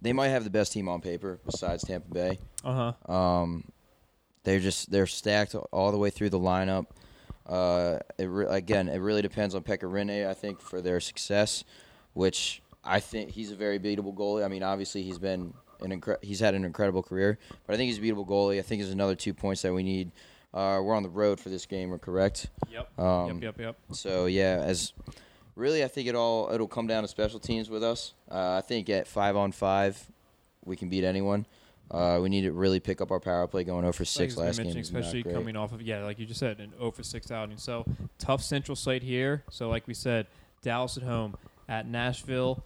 they 0.01 0.11
might 0.13 0.29
have 0.29 0.43
the 0.43 0.49
best 0.49 0.73
team 0.73 0.89
on 0.89 1.01
paper 1.01 1.39
besides 1.45 1.83
Tampa 1.83 2.13
Bay. 2.13 2.39
Uh 2.63 2.93
huh. 3.07 3.13
Um, 3.13 3.63
they're 4.47 4.59
just 4.61 4.89
they're 4.89 5.05
stacked 5.05 5.55
all 5.55 5.91
the 5.91 5.97
way 5.97 6.09
through 6.09 6.29
the 6.29 6.39
lineup. 6.39 6.85
Uh, 7.45 7.99
it 8.17 8.25
re- 8.25 8.47
again, 8.49 8.87
it 8.87 8.99
really 8.99 9.21
depends 9.21 9.53
on 9.55 9.61
Pekka 9.61 10.29
I 10.29 10.33
think, 10.33 10.61
for 10.61 10.81
their 10.81 11.01
success, 11.01 11.65
which 12.13 12.61
I 12.83 13.01
think 13.01 13.31
he's 13.31 13.51
a 13.51 13.55
very 13.55 13.77
beatable 13.77 14.15
goalie. 14.15 14.45
I 14.45 14.47
mean, 14.47 14.63
obviously 14.63 15.03
he's 15.03 15.19
been 15.19 15.53
an 15.81 15.99
incre- 15.99 16.23
he's 16.23 16.39
had 16.39 16.55
an 16.55 16.63
incredible 16.63 17.03
career, 17.03 17.37
but 17.65 17.73
I 17.73 17.77
think 17.77 17.87
he's 17.89 17.97
a 17.97 18.01
beatable 18.01 18.25
goalie. 18.25 18.57
I 18.57 18.61
think 18.61 18.81
there's 18.81 18.93
another 18.93 19.15
two 19.15 19.33
points 19.33 19.61
that 19.63 19.73
we 19.73 19.83
need. 19.83 20.11
Uh, 20.53 20.79
we're 20.81 20.95
on 20.95 21.03
the 21.03 21.09
road 21.09 21.41
for 21.41 21.49
this 21.49 21.65
game, 21.65 21.89
we're 21.89 21.99
correct. 21.99 22.47
Yep. 22.71 22.99
Um, 22.99 23.41
yep. 23.41 23.57
Yep. 23.57 23.59
Yep. 23.59 23.77
so 23.91 24.27
yeah, 24.27 24.63
as 24.63 24.93
really, 25.55 25.83
I 25.83 25.89
think 25.89 26.07
it 26.07 26.15
all 26.15 26.49
it'll 26.53 26.69
come 26.69 26.87
down 26.87 27.03
to 27.03 27.09
special 27.09 27.39
teams 27.41 27.69
with 27.69 27.83
us. 27.83 28.13
Uh, 28.31 28.55
I 28.55 28.61
think 28.61 28.89
at 28.89 29.07
five 29.07 29.35
on 29.35 29.51
five, 29.51 30.09
we 30.63 30.77
can 30.77 30.87
beat 30.87 31.03
anyone. 31.03 31.45
Uh, 31.89 32.19
we 32.21 32.29
need 32.29 32.41
to 32.41 32.51
really 32.51 32.79
pick 32.79 32.99
up 32.99 33.11
our 33.11 33.19
power 33.19 33.47
play 33.47 33.63
going 33.63 33.85
over 33.85 34.01
Like 34.01 34.07
six 34.07 34.33
he's 34.33 34.37
last 34.37 34.57
game. 34.57 34.65
mentioning, 34.65 34.81
is 34.81 34.91
not 34.91 34.99
especially 34.99 35.23
coming 35.31 35.55
off 35.55 35.71
of 35.71 35.81
yeah, 35.81 36.03
like 36.03 36.19
you 36.19 36.25
just 36.25 36.39
said, 36.39 36.59
an 36.59 36.73
0 36.77 36.91
for 36.91 37.03
6 37.03 37.31
outing. 37.31 37.57
So 37.57 37.85
tough 38.19 38.43
central 38.43 38.75
slate 38.75 39.03
here. 39.03 39.43
So 39.49 39.69
like 39.69 39.87
we 39.87 39.93
said, 39.93 40.27
Dallas 40.61 40.97
at 40.97 41.03
home, 41.03 41.37
at 41.69 41.87
Nashville, 41.87 42.63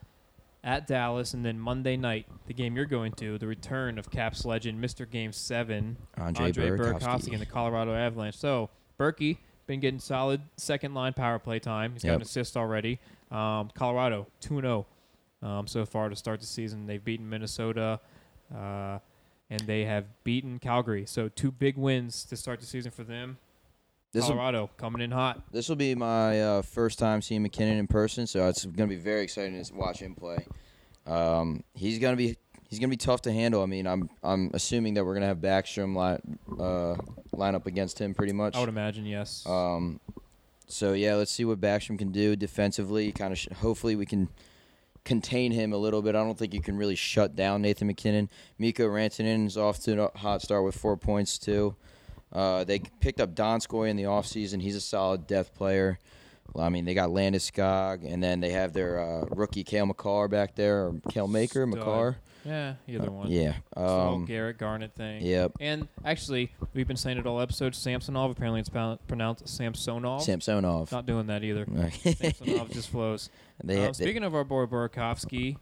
at 0.63 0.87
Dallas, 0.87 1.33
and 1.33 1.45
then 1.45 1.59
Monday 1.59 1.97
night, 1.97 2.25
the 2.47 2.53
game 2.53 2.75
you're 2.75 2.85
going 2.85 3.11
to, 3.13 3.37
the 3.37 3.47
return 3.47 3.99
of 3.99 4.09
Caps 4.09 4.43
legend, 4.45 4.83
Mr. 4.83 5.09
Game 5.09 5.31
Seven, 5.31 5.97
Andre, 6.17 6.47
Andre 6.47 6.69
Burakovsky. 6.69 7.33
And 7.33 7.41
the 7.41 7.45
Colorado 7.45 7.93
Avalanche. 7.93 8.37
So 8.37 8.69
Berkey 8.99 9.37
been 9.67 9.79
getting 9.79 9.99
solid 9.99 10.41
second 10.57 10.93
line 10.93 11.13
power 11.13 11.37
play 11.39 11.59
time. 11.59 11.93
He's 11.93 12.03
got 12.03 12.15
an 12.15 12.21
assist 12.21 12.57
already. 12.57 12.99
Um, 13.29 13.69
Colorado 13.75 14.27
two 14.39 14.59
0 14.59 14.85
um, 15.41 15.67
so 15.67 15.85
far 15.85 16.09
to 16.09 16.15
start 16.15 16.39
the 16.39 16.45
season. 16.45 16.87
They've 16.87 17.03
beaten 17.03 17.29
Minnesota. 17.29 17.99
Uh, 18.53 18.99
and 19.51 19.59
they 19.61 19.83
have 19.83 20.05
beaten 20.23 20.57
Calgary. 20.57 21.05
So 21.05 21.27
two 21.27 21.51
big 21.51 21.77
wins 21.77 22.23
to 22.25 22.37
start 22.37 22.61
the 22.61 22.65
season 22.65 22.89
for 22.89 23.03
them. 23.03 23.37
This 24.13 24.23
will 24.23 24.31
Colorado 24.35 24.69
coming 24.77 25.01
in 25.01 25.11
hot. 25.11 25.41
this 25.51 25.69
will 25.69 25.75
be 25.75 25.93
my 25.93 26.41
uh, 26.41 26.61
first 26.63 26.97
time 26.99 27.21
seeing 27.21 27.43
MacKinnon 27.43 27.77
in 27.77 27.87
person, 27.87 28.27
so 28.27 28.47
it's 28.47 28.65
going 28.65 28.89
to 28.89 28.95
be 28.95 29.01
very 29.01 29.21
exciting 29.21 29.61
to 29.63 29.73
watch 29.73 29.99
him 29.99 30.15
play. 30.15 30.45
Um, 31.05 31.63
he's 31.73 31.99
going 31.99 32.13
to 32.13 32.17
be 32.17 32.37
he's 32.69 32.79
going 32.79 32.89
to 32.89 32.93
be 32.93 32.97
tough 32.97 33.21
to 33.23 33.31
handle. 33.31 33.61
I 33.63 33.67
mean, 33.67 33.87
I'm 33.87 34.09
I'm 34.23 34.51
assuming 34.53 34.95
that 34.95 35.05
we're 35.05 35.13
going 35.13 35.21
to 35.21 35.27
have 35.27 35.37
Backstrom 35.37 35.95
line 35.95 36.39
uh, 36.59 36.95
line 37.31 37.55
up 37.55 37.67
against 37.67 37.99
him 37.99 38.13
pretty 38.13 38.33
much. 38.33 38.55
I 38.55 38.59
would 38.59 38.69
imagine 38.69 39.05
yes. 39.05 39.45
Um, 39.47 40.01
so 40.67 40.91
yeah, 40.91 41.15
let's 41.15 41.31
see 41.31 41.45
what 41.45 41.61
Backstrom 41.61 41.97
can 41.97 42.11
do 42.11 42.35
defensively. 42.35 43.13
Kind 43.13 43.31
of, 43.31 43.39
sh- 43.39 43.47
hopefully 43.61 43.95
we 43.95 44.05
can 44.05 44.27
contain 45.03 45.51
him 45.51 45.73
a 45.73 45.77
little 45.77 46.01
bit. 46.01 46.15
I 46.15 46.23
don't 46.23 46.37
think 46.37 46.53
you 46.53 46.61
can 46.61 46.77
really 46.77 46.95
shut 46.95 47.35
down 47.35 47.61
Nathan 47.61 47.87
MacKinnon. 47.87 48.29
Mikko 48.57 48.87
Rantanen 48.87 49.47
is 49.47 49.57
off 49.57 49.79
to 49.83 50.03
a 50.03 50.17
hot 50.17 50.41
start 50.41 50.63
with 50.63 50.75
four 50.75 50.97
points 50.97 51.37
too. 51.37 51.75
Uh, 52.31 52.63
they 52.63 52.79
picked 52.99 53.19
up 53.19 53.35
Donskoy 53.35 53.89
in 53.89 53.97
the 53.97 54.03
offseason. 54.03 54.61
He's 54.61 54.75
a 54.75 54.81
solid 54.81 55.27
depth 55.27 55.53
player. 55.53 55.99
Well, 56.53 56.65
I 56.65 56.69
mean, 56.69 56.85
they 56.85 56.93
got 56.93 57.09
Landeskog, 57.09 58.05
and 58.05 58.21
then 58.21 58.39
they 58.41 58.51
have 58.51 58.73
their 58.73 58.99
uh, 58.99 59.25
rookie 59.29 59.63
Cale 59.63 59.87
McCarr 59.87 60.29
back 60.29 60.55
there, 60.55 60.85
or 60.85 60.95
Cale 61.09 61.27
Maker, 61.27 61.65
Stud. 61.69 61.79
McCarr. 61.79 62.15
Yeah, 62.45 62.73
either 62.87 63.07
Uh, 63.09 63.11
one. 63.11 63.29
Yeah. 63.31 63.49
It's 63.49 63.59
the 63.75 63.81
whole 63.81 64.15
Um, 64.15 64.25
Garrett 64.25 64.57
Garnett 64.57 64.95
thing. 64.95 65.23
yep. 65.23 65.51
And 65.59 65.87
actually, 66.03 66.51
we've 66.73 66.87
been 66.87 66.97
saying 66.97 67.17
it 67.17 67.25
all 67.27 67.39
episode. 67.39 67.75
Samsonov. 67.75 68.31
Apparently, 68.31 68.59
it's 68.59 68.69
pronounced 68.69 69.47
Samsonov. 69.47 70.23
Samsonov. 70.23 70.91
Not 70.91 71.05
doing 71.05 71.27
that 71.27 71.43
either. 71.43 71.65
Samsonov 71.91 72.71
just 72.71 72.89
flows. 72.89 73.29
they, 73.63 73.77
Um, 73.77 73.85
they- 73.87 73.93
speaking 73.93 74.23
of 74.23 74.33
our 74.33 74.43
boy 74.43 74.65
Burakovsky, 74.65 75.57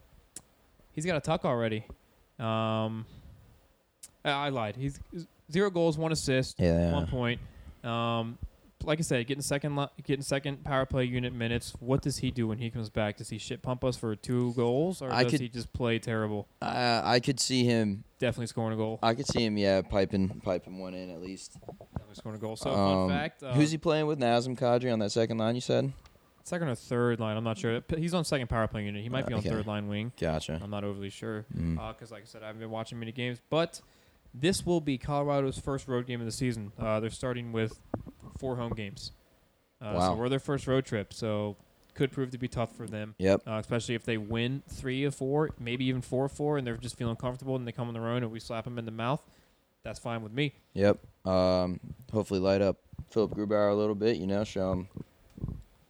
he's 0.93 1.05
got 1.05 1.17
a 1.17 1.21
tuck 1.21 1.43
already. 1.45 1.83
Um, 2.39 3.05
I, 4.23 4.31
I 4.31 4.49
lied. 4.49 4.75
He's 4.77 4.99
zero 5.51 5.69
goals, 5.69 5.97
one 5.97 6.11
assist, 6.13 6.59
yeah. 6.59 6.93
one 6.93 7.07
point. 7.07 7.41
Um, 7.83 8.37
like 8.83 8.99
I 8.99 9.01
said, 9.01 9.25
getting 9.27 9.41
second, 9.41 9.75
li- 9.75 9.87
getting 10.03 10.23
second 10.23 10.63
power 10.63 10.85
play 10.85 11.03
unit 11.05 11.33
minutes. 11.33 11.73
What 11.79 12.01
does 12.01 12.17
he 12.17 12.31
do 12.31 12.47
when 12.47 12.57
he 12.57 12.69
comes 12.69 12.89
back? 12.89 13.17
Does 13.17 13.29
he 13.29 13.37
shit 13.37 13.61
pump 13.61 13.83
us 13.83 13.97
for 13.97 14.15
two 14.15 14.53
goals, 14.53 15.01
or 15.01 15.11
I 15.11 15.23
does 15.23 15.33
could- 15.33 15.41
he 15.41 15.49
just 15.49 15.71
play 15.73 15.99
terrible? 15.99 16.47
I, 16.61 17.15
I 17.15 17.19
could 17.19 17.39
see 17.39 17.63
him. 17.65 18.03
Definitely 18.19 18.47
scoring 18.47 18.73
a 18.73 18.77
goal. 18.77 18.99
I 19.01 19.13
could 19.13 19.27
see 19.27 19.45
him. 19.45 19.57
Yeah, 19.57 19.81
piping, 19.81 20.41
piping 20.43 20.77
one 20.79 20.93
in 20.93 21.09
at 21.09 21.21
least. 21.21 21.57
Definitely 21.93 22.15
scoring 22.15 22.37
a 22.37 22.41
goal. 22.41 22.55
So 22.55 22.69
Um, 22.71 23.09
fun 23.09 23.17
fact. 23.17 23.43
Uh, 23.43 23.53
Who's 23.53 23.71
he 23.71 23.77
playing 23.77 24.07
with? 24.07 24.19
Nazem 24.19 24.57
Kadri 24.57 24.91
on 24.91 24.99
that 24.99 25.11
second 25.11 25.37
line. 25.37 25.55
You 25.55 25.61
said. 25.61 25.91
Second 26.43 26.67
or 26.69 26.75
third 26.75 27.19
line. 27.19 27.37
I'm 27.37 27.43
not 27.43 27.57
sure. 27.59 27.81
He's 27.95 28.13
on 28.13 28.25
second 28.25 28.47
power 28.47 28.67
play 28.67 28.83
unit. 28.83 29.03
He 29.03 29.09
might 29.09 29.27
be 29.27 29.33
on 29.33 29.39
Okay. 29.41 29.49
third 29.49 29.67
line 29.67 29.87
wing. 29.87 30.11
Gotcha. 30.19 30.59
I'm 30.61 30.71
not 30.71 30.83
overly 30.83 31.09
sure. 31.11 31.45
Mm. 31.55 31.75
because, 31.93 32.11
like 32.11 32.23
I 32.23 32.25
said, 32.25 32.41
I 32.43 32.47
haven't 32.47 32.59
been 32.61 32.71
watching 32.71 32.97
many 32.99 33.11
games. 33.11 33.39
But 33.51 33.81
this 34.33 34.65
will 34.65 34.81
be 34.81 34.97
Colorado's 34.97 35.59
first 35.59 35.87
road 35.87 36.07
game 36.07 36.19
of 36.19 36.25
the 36.25 36.31
season. 36.31 36.71
Uh, 36.79 36.99
they're 36.99 37.09
starting 37.11 37.51
with 37.51 37.79
four 38.39 38.55
home 38.55 38.73
games. 38.73 39.11
Uh, 39.81 39.93
Wow. 39.95 39.99
So 40.09 40.15
we're 40.15 40.29
their 40.29 40.39
first 40.39 40.67
road 40.67 40.85
trip. 40.85 41.13
So 41.13 41.55
could 41.95 42.11
prove 42.11 42.31
to 42.31 42.37
be 42.37 42.47
tough 42.47 42.75
for 42.75 42.87
them, 42.87 43.13
Yep. 43.17 43.41
uh, 43.47 43.53
especially 43.59 43.95
if 43.95 44.05
they 44.05 44.17
win 44.17 44.63
three 44.69 45.03
of 45.03 45.13
four, 45.15 45.49
maybe 45.59 45.85
even 45.85 46.01
four 46.01 46.25
of 46.25 46.31
four, 46.31 46.57
and 46.57 46.65
they're 46.65 46.77
just 46.77 46.95
feeling 46.97 47.17
comfortable 47.17 47.55
and 47.57 47.67
they 47.67 47.71
come 47.73 47.87
on 47.89 47.93
their 47.93 48.07
own 48.07 48.23
and 48.23 48.31
we 48.31 48.39
slap 48.39 48.63
them 48.63 48.77
in 48.79 48.85
the 48.85 48.91
mouth. 48.91 49.21
That's 49.83 49.99
fine 49.99 50.21
with 50.23 50.31
me. 50.31 50.53
Yep. 50.73 50.97
Um, 51.25 51.79
hopefully 52.13 52.39
light 52.39 52.61
up 52.61 52.77
Philipp 53.09 53.31
Grubauer 53.31 53.71
a 53.71 53.75
little 53.75 53.95
bit. 53.95 54.17
You 54.17 54.27
know, 54.27 54.43
show 54.43 54.71
him. 54.73 54.87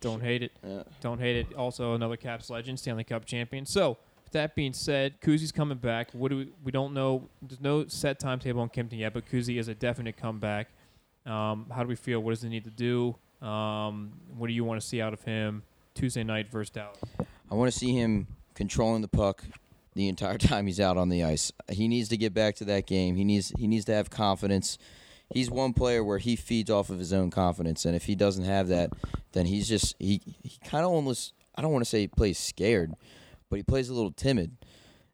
Don't 0.01 0.21
hate 0.21 0.43
it. 0.43 0.51
Yeah. 0.65 0.83
Don't 1.01 1.19
hate 1.19 1.35
it. 1.35 1.53
Also, 1.55 1.93
another 1.93 2.15
Caps 2.17 2.49
legend, 2.49 2.79
Stanley 2.79 3.03
Cup 3.03 3.25
champion. 3.25 3.65
So, 3.65 3.97
with 4.23 4.31
that 4.33 4.55
being 4.55 4.73
said, 4.73 5.19
Kuzi's 5.21 5.51
coming 5.51 5.77
back. 5.77 6.11
What 6.13 6.29
do 6.29 6.37
we? 6.37 6.49
We 6.63 6.71
don't 6.71 6.93
know. 6.93 7.27
There's 7.41 7.59
no 7.59 7.85
set 7.87 8.19
timetable 8.19 8.61
on 8.61 8.69
Kempny 8.69 8.99
yet, 8.99 9.13
but 9.13 9.25
Kuzi 9.25 9.59
is 9.59 9.67
a 9.67 9.75
definite 9.75 10.15
comeback. 10.17 10.69
Um, 11.29 11.67
how 11.73 11.83
do 11.83 11.87
we 11.89 11.95
feel? 11.95 12.19
What 12.21 12.31
does 12.31 12.41
he 12.41 12.49
need 12.49 12.63
to 12.65 12.69
do? 12.71 13.15
Um, 13.45 14.11
what 14.37 14.47
do 14.47 14.53
you 14.53 14.63
want 14.65 14.81
to 14.81 14.85
see 14.87 15.01
out 15.01 15.13
of 15.13 15.21
him 15.23 15.63
Tuesday 15.93 16.23
night 16.23 16.49
versus 16.49 16.71
Dallas? 16.71 16.97
I 17.51 17.55
want 17.55 17.71
to 17.71 17.77
see 17.77 17.93
him 17.93 18.27
controlling 18.55 19.01
the 19.01 19.07
puck 19.07 19.43
the 19.95 20.07
entire 20.07 20.37
time 20.49 20.65
he's 20.67 20.79
out 20.79 20.97
on 20.97 21.09
the 21.09 21.23
ice. 21.23 21.51
He 21.71 21.87
needs 21.87 22.09
to 22.09 22.17
get 22.17 22.33
back 22.33 22.55
to 22.57 22.65
that 22.65 22.87
game. 22.87 23.15
He 23.15 23.23
needs 23.23 23.53
he 23.57 23.67
needs 23.67 23.85
to 23.85 23.93
have 23.93 24.09
confidence. 24.09 24.77
He's 25.31 25.51
one 25.51 25.73
player 25.73 26.03
where 26.03 26.17
he 26.17 26.35
feeds 26.35 26.71
off 26.71 26.89
of 26.89 26.97
his 26.97 27.13
own 27.13 27.29
confidence, 27.29 27.85
and 27.85 27.95
if 27.95 28.05
he 28.05 28.15
doesn't 28.15 28.45
have 28.45 28.67
that, 28.69 28.89
then 29.33 29.45
he's 29.45 29.67
just 29.69 29.95
he 29.99 30.21
he 30.43 30.57
kind 30.65 30.83
of 30.83 30.91
almost 30.91 31.33
I 31.55 31.61
don't 31.61 31.71
want 31.71 31.83
to 31.85 31.89
say 31.89 31.99
he 32.01 32.07
plays 32.07 32.39
scared, 32.39 32.93
but 33.49 33.57
he 33.57 33.63
plays 33.63 33.89
a 33.89 33.93
little 33.93 34.11
timid, 34.11 34.57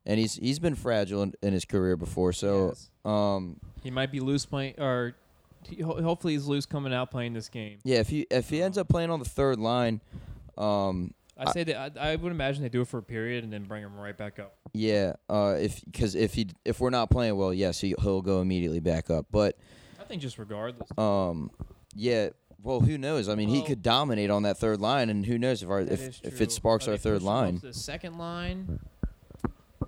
and 0.05 0.17
he's 0.19 0.35
he's 0.35 0.59
been 0.59 0.75
fragile 0.75 1.21
in, 1.23 1.33
in 1.41 1.51
his 1.53 1.65
career 1.65 1.97
before. 1.97 2.31
So 2.31 2.67
Yes. 2.69 2.89
um 3.03 3.57
he 3.83 3.91
might 3.91 4.11
be 4.11 4.21
loose 4.21 4.45
playing, 4.45 4.75
or 4.79 5.15
he, 5.67 5.81
hopefully 5.81 6.33
he's 6.33 6.45
loose 6.45 6.65
coming 6.65 6.93
out 6.93 7.11
playing 7.11 7.33
this 7.33 7.49
game. 7.49 7.79
yeah, 7.83 7.97
if 7.99 8.09
he 8.09 8.27
if 8.31 8.49
he 8.49 8.61
ends 8.61 8.77
up 8.77 8.87
playing 8.89 9.09
on 9.09 9.19
the 9.19 9.25
third 9.25 9.59
line, 9.59 10.01
um 10.57 11.13
I 11.37 11.51
say 11.51 11.65
that 11.65 11.97
I, 11.99 12.11
I 12.11 12.15
would 12.15 12.31
imagine 12.31 12.63
they 12.63 12.69
do 12.69 12.81
it 12.81 12.87
for 12.87 12.97
a 12.97 13.03
period 13.03 13.43
and 13.43 13.51
then 13.51 13.63
bring 13.63 13.83
him 13.83 13.95
right 13.97 14.17
back 14.17 14.39
up. 14.39 14.55
yeah, 14.73 15.13
uh 15.29 15.55
if 15.59 15.83
because 15.85 16.15
if 16.15 16.33
he 16.33 16.47
if 16.63 16.79
we're 16.79 16.89
not 16.89 17.09
playing 17.09 17.35
well, 17.35 17.53
yes, 17.53 17.81
he 17.81 17.93
he'll 18.01 18.21
go 18.21 18.41
immediately 18.41 18.79
back 18.79 19.09
up, 19.09 19.25
but. 19.31 19.57
I 19.99 20.07
think 20.07 20.21
just 20.21 20.37
regardless. 20.37 20.87
Um, 20.99 21.49
yeah. 21.95 22.29
Well, 22.61 22.79
who 22.79 22.95
knows? 22.97 23.27
I 23.27 23.33
mean, 23.33 23.49
he 23.49 23.63
could 23.63 23.81
dominate 23.81 24.29
on 24.29 24.43
that 24.43 24.57
third 24.59 24.79
line, 24.79 25.09
and 25.09 25.25
who 25.25 25.39
knows 25.39 25.63
if 25.63 25.69
our 25.69 25.81
if, 25.81 26.21
if 26.23 26.41
it 26.41 26.51
sparks 26.51 26.87
Are 26.87 26.91
our 26.91 26.97
third 26.97 27.21
pushing 27.21 27.27
him 27.27 27.33
up 27.33 27.43
line. 27.43 27.59
the 27.63 27.73
second 27.73 28.17
line, 28.19 28.79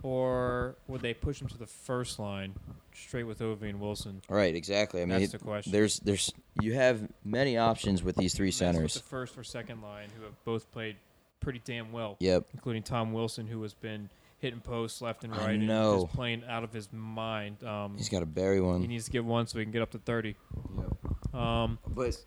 or 0.03 0.75
would 0.87 1.01
they 1.01 1.13
push 1.13 1.41
him 1.41 1.47
to 1.49 1.57
the 1.57 1.67
first 1.67 2.19
line 2.19 2.55
straight 2.97 3.23
with 3.23 3.39
Ovi 3.39 3.69
and 3.69 3.79
Wilson? 3.79 4.21
Right. 4.29 4.55
Exactly. 4.55 5.01
I 5.01 5.05
mean, 5.05 5.19
That's 5.19 5.33
it- 5.33 5.37
the 5.39 5.43
question. 5.43 5.71
there's 5.71 5.99
there's 5.99 6.31
you 6.61 6.73
have 6.73 7.07
many 7.23 7.57
options 7.57 8.03
with 8.03 8.15
these 8.15 8.33
three 8.33 8.51
centers. 8.51 8.95
the 8.95 8.99
first 9.01 9.37
or 9.37 9.43
second 9.43 9.81
line, 9.81 10.09
who 10.17 10.23
have 10.23 10.43
both 10.45 10.71
played 10.71 10.95
pretty 11.39 11.61
damn 11.63 11.91
well, 11.91 12.17
Yep. 12.19 12.47
including 12.53 12.83
Tom 12.83 13.13
Wilson, 13.13 13.47
who 13.47 13.61
has 13.61 13.73
been 13.73 14.09
hitting 14.39 14.59
posts 14.59 15.01
left 15.01 15.23
and 15.23 15.33
I 15.33 15.37
right 15.37 15.49
and 15.55 15.67
know. 15.67 16.03
just 16.03 16.15
playing 16.15 16.43
out 16.47 16.63
of 16.63 16.71
his 16.73 16.91
mind. 16.93 17.63
Um, 17.63 17.95
He's 17.97 18.09
got 18.09 18.19
to 18.19 18.25
bury 18.27 18.59
one. 18.61 18.81
he 18.81 18.87
needs 18.87 19.05
to 19.05 19.11
get 19.11 19.23
one 19.25 19.47
so 19.47 19.57
he 19.59 19.65
can 19.65 19.71
get 19.71 19.81
up 19.81 19.91
to 19.91 19.99
thirty. 19.99 20.35
Yep. 20.77 21.35
Um, 21.35 21.79
But 21.87 22.23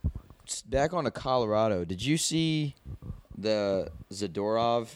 back 0.68 0.92
on 0.92 1.04
to 1.04 1.10
Colorado. 1.10 1.84
Did 1.84 2.02
you 2.04 2.16
see 2.16 2.74
the 3.36 3.90
Zadorov 4.12 4.88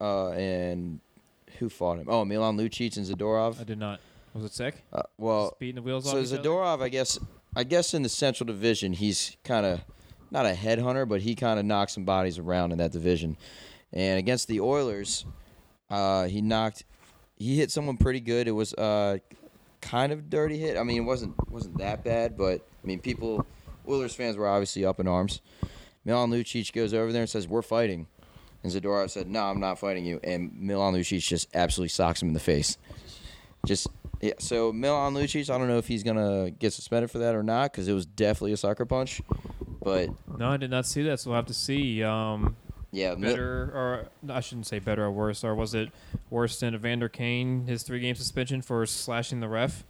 uh, 0.00 0.30
and 0.30 1.00
who 1.58 1.68
fought 1.68 1.98
him? 1.98 2.06
Oh, 2.08 2.24
Milan 2.24 2.56
Lucic 2.56 2.96
and 2.96 3.06
Zadorov. 3.06 3.60
I 3.60 3.64
did 3.64 3.78
not. 3.78 4.00
Was 4.36 4.44
it 4.44 4.52
sick? 4.52 4.84
Uh, 4.92 5.02
well, 5.16 5.46
Just 5.46 5.58
beating 5.60 5.76
the 5.76 5.82
wheels 5.82 6.04
So 6.04 6.10
off 6.10 6.16
other? 6.16 6.38
Zadorov, 6.38 6.82
I 6.82 6.90
guess, 6.90 7.18
I 7.54 7.64
guess 7.64 7.94
in 7.94 8.02
the 8.02 8.08
Central 8.10 8.46
Division, 8.46 8.92
he's 8.92 9.34
kind 9.44 9.64
of 9.64 9.80
not 10.30 10.44
a 10.44 10.50
headhunter, 10.50 11.08
but 11.08 11.22
he 11.22 11.34
kind 11.34 11.58
of 11.58 11.64
knocks 11.64 11.94
some 11.94 12.04
bodies 12.04 12.38
around 12.38 12.72
in 12.72 12.78
that 12.78 12.92
division. 12.92 13.38
And 13.94 14.18
against 14.18 14.46
the 14.48 14.60
Oilers, 14.60 15.24
uh, 15.88 16.26
he 16.26 16.42
knocked, 16.42 16.84
he 17.38 17.56
hit 17.56 17.70
someone 17.70 17.96
pretty 17.96 18.20
good. 18.20 18.46
It 18.46 18.52
was 18.52 18.74
uh, 18.74 19.18
kind 19.80 20.12
of 20.12 20.28
dirty 20.28 20.58
hit. 20.58 20.76
I 20.76 20.82
mean, 20.82 20.98
it 20.98 21.06
wasn't 21.06 21.34
wasn't 21.50 21.78
that 21.78 22.04
bad, 22.04 22.36
but 22.36 22.60
I 22.82 22.86
mean, 22.86 23.00
people, 23.00 23.46
Oilers 23.88 24.14
fans 24.14 24.36
were 24.36 24.48
obviously 24.48 24.84
up 24.84 25.00
in 25.00 25.08
arms. 25.08 25.40
Milan 26.04 26.30
Lucic 26.30 26.72
goes 26.72 26.92
over 26.92 27.10
there 27.10 27.22
and 27.22 27.30
says, 27.30 27.48
"We're 27.48 27.62
fighting," 27.62 28.06
and 28.62 28.70
Zadorov 28.72 29.08
said, 29.10 29.28
"No, 29.30 29.44
I'm 29.44 29.60
not 29.60 29.78
fighting 29.78 30.04
you." 30.04 30.20
And 30.22 30.52
Milan 30.54 30.92
Lucic 30.92 31.26
just 31.26 31.48
absolutely 31.54 31.88
socks 31.88 32.20
him 32.20 32.28
in 32.28 32.34
the 32.34 32.40
face. 32.40 32.76
Just 33.64 33.88
yeah. 34.20 34.32
So 34.38 34.72
Milan 34.72 35.14
Lucic, 35.14 35.48
I 35.52 35.58
don't 35.58 35.68
know 35.68 35.78
if 35.78 35.86
he's 35.86 36.02
gonna 36.02 36.50
get 36.50 36.72
suspended 36.72 37.10
for 37.10 37.18
that 37.18 37.34
or 37.34 37.42
not 37.42 37.72
because 37.72 37.88
it 37.88 37.92
was 37.92 38.06
definitely 38.06 38.52
a 38.52 38.56
sucker 38.56 38.84
punch. 38.84 39.22
But 39.82 40.10
No, 40.38 40.50
I 40.50 40.56
did 40.56 40.70
not 40.70 40.86
see 40.86 41.02
that, 41.02 41.20
so 41.20 41.30
we'll 41.30 41.36
have 41.36 41.46
to 41.46 41.54
see. 41.54 42.02
Um, 42.02 42.56
yeah, 42.90 43.14
Mil- 43.14 43.30
better, 43.30 43.62
or 43.74 44.08
no, 44.22 44.34
I 44.34 44.40
shouldn't 44.40 44.66
say 44.66 44.78
better 44.78 45.04
or 45.04 45.10
worse, 45.12 45.44
or 45.44 45.54
was 45.54 45.74
it 45.74 45.90
worse 46.30 46.58
than 46.58 46.74
Evander 46.74 47.08
Kane, 47.08 47.66
his 47.66 47.82
three 47.82 48.00
game 48.00 48.14
suspension 48.14 48.62
for 48.62 48.86
slashing 48.86 49.40
the 49.40 49.48
ref? 49.48 49.84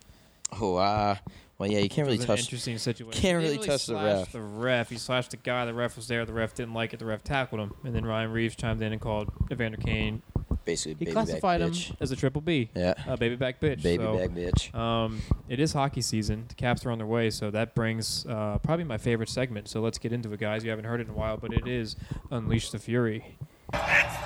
oh 0.60 0.76
ah, 0.76 1.18
well 1.58 1.70
yeah, 1.70 1.78
you 1.78 1.88
can't 1.88 2.06
really 2.06 2.18
touch. 2.18 2.40
interesting 2.40 2.78
situation. 2.78 3.20
can't 3.20 3.40
He 3.42 3.48
really 3.48 3.64
touch 3.64 3.86
the 3.86 3.94
ref. 3.94 4.32
The 4.32 4.40
ref, 4.40 4.90
he 4.90 4.96
slashed 4.98 5.30
the 5.32 5.36
guy. 5.38 5.64
The 5.64 5.74
ref 5.74 5.96
was 5.96 6.08
there. 6.08 6.24
The 6.24 6.32
ref 6.32 6.54
didn't 6.54 6.74
like 6.74 6.92
it. 6.94 6.98
The 6.98 7.06
ref 7.06 7.22
tackled 7.24 7.60
him, 7.60 7.74
and 7.84 7.94
then 7.94 8.04
Ryan 8.04 8.32
Reaves 8.32 8.56
chimed 8.56 8.82
in 8.82 8.92
and 8.92 9.00
called 9.00 9.30
Evander 9.50 9.78
Kane. 9.78 10.22
Basically, 10.66 10.94
He 10.98 11.04
baby 11.06 11.12
classified 11.12 11.60
back 11.60 11.68
him 11.68 11.74
bitch. 11.74 11.96
as 12.00 12.10
a 12.10 12.16
triple 12.16 12.42
B, 12.42 12.68
Yeah, 12.74 12.94
a 13.06 13.16
baby 13.16 13.36
back 13.36 13.60
bitch. 13.60 13.82
baby 13.82 14.02
so, 14.02 14.18
back 14.18 14.30
bitch. 14.30 14.74
Um, 14.74 15.22
it 15.48 15.60
is 15.60 15.72
hockey 15.72 16.00
season. 16.02 16.44
The 16.48 16.54
Caps 16.56 16.84
are 16.84 16.90
on 16.90 16.98
their 16.98 17.06
way, 17.06 17.30
so 17.30 17.50
that 17.52 17.74
brings 17.76 18.26
uh, 18.26 18.58
probably 18.58 18.84
my 18.84 18.98
favorite 18.98 19.28
segment. 19.28 19.68
So 19.68 19.80
let's 19.80 19.96
get 19.98 20.12
into 20.12 20.32
it, 20.32 20.40
guys. 20.40 20.64
You 20.64 20.70
haven't 20.70 20.84
heard 20.86 21.00
it 21.00 21.04
in 21.06 21.10
a 21.10 21.16
while, 21.16 21.36
but 21.36 21.52
it 21.54 21.66
is 21.68 21.94
Unleash 22.30 22.70
the 22.70 22.78
Fury. 22.80 23.36
It's 23.72 24.16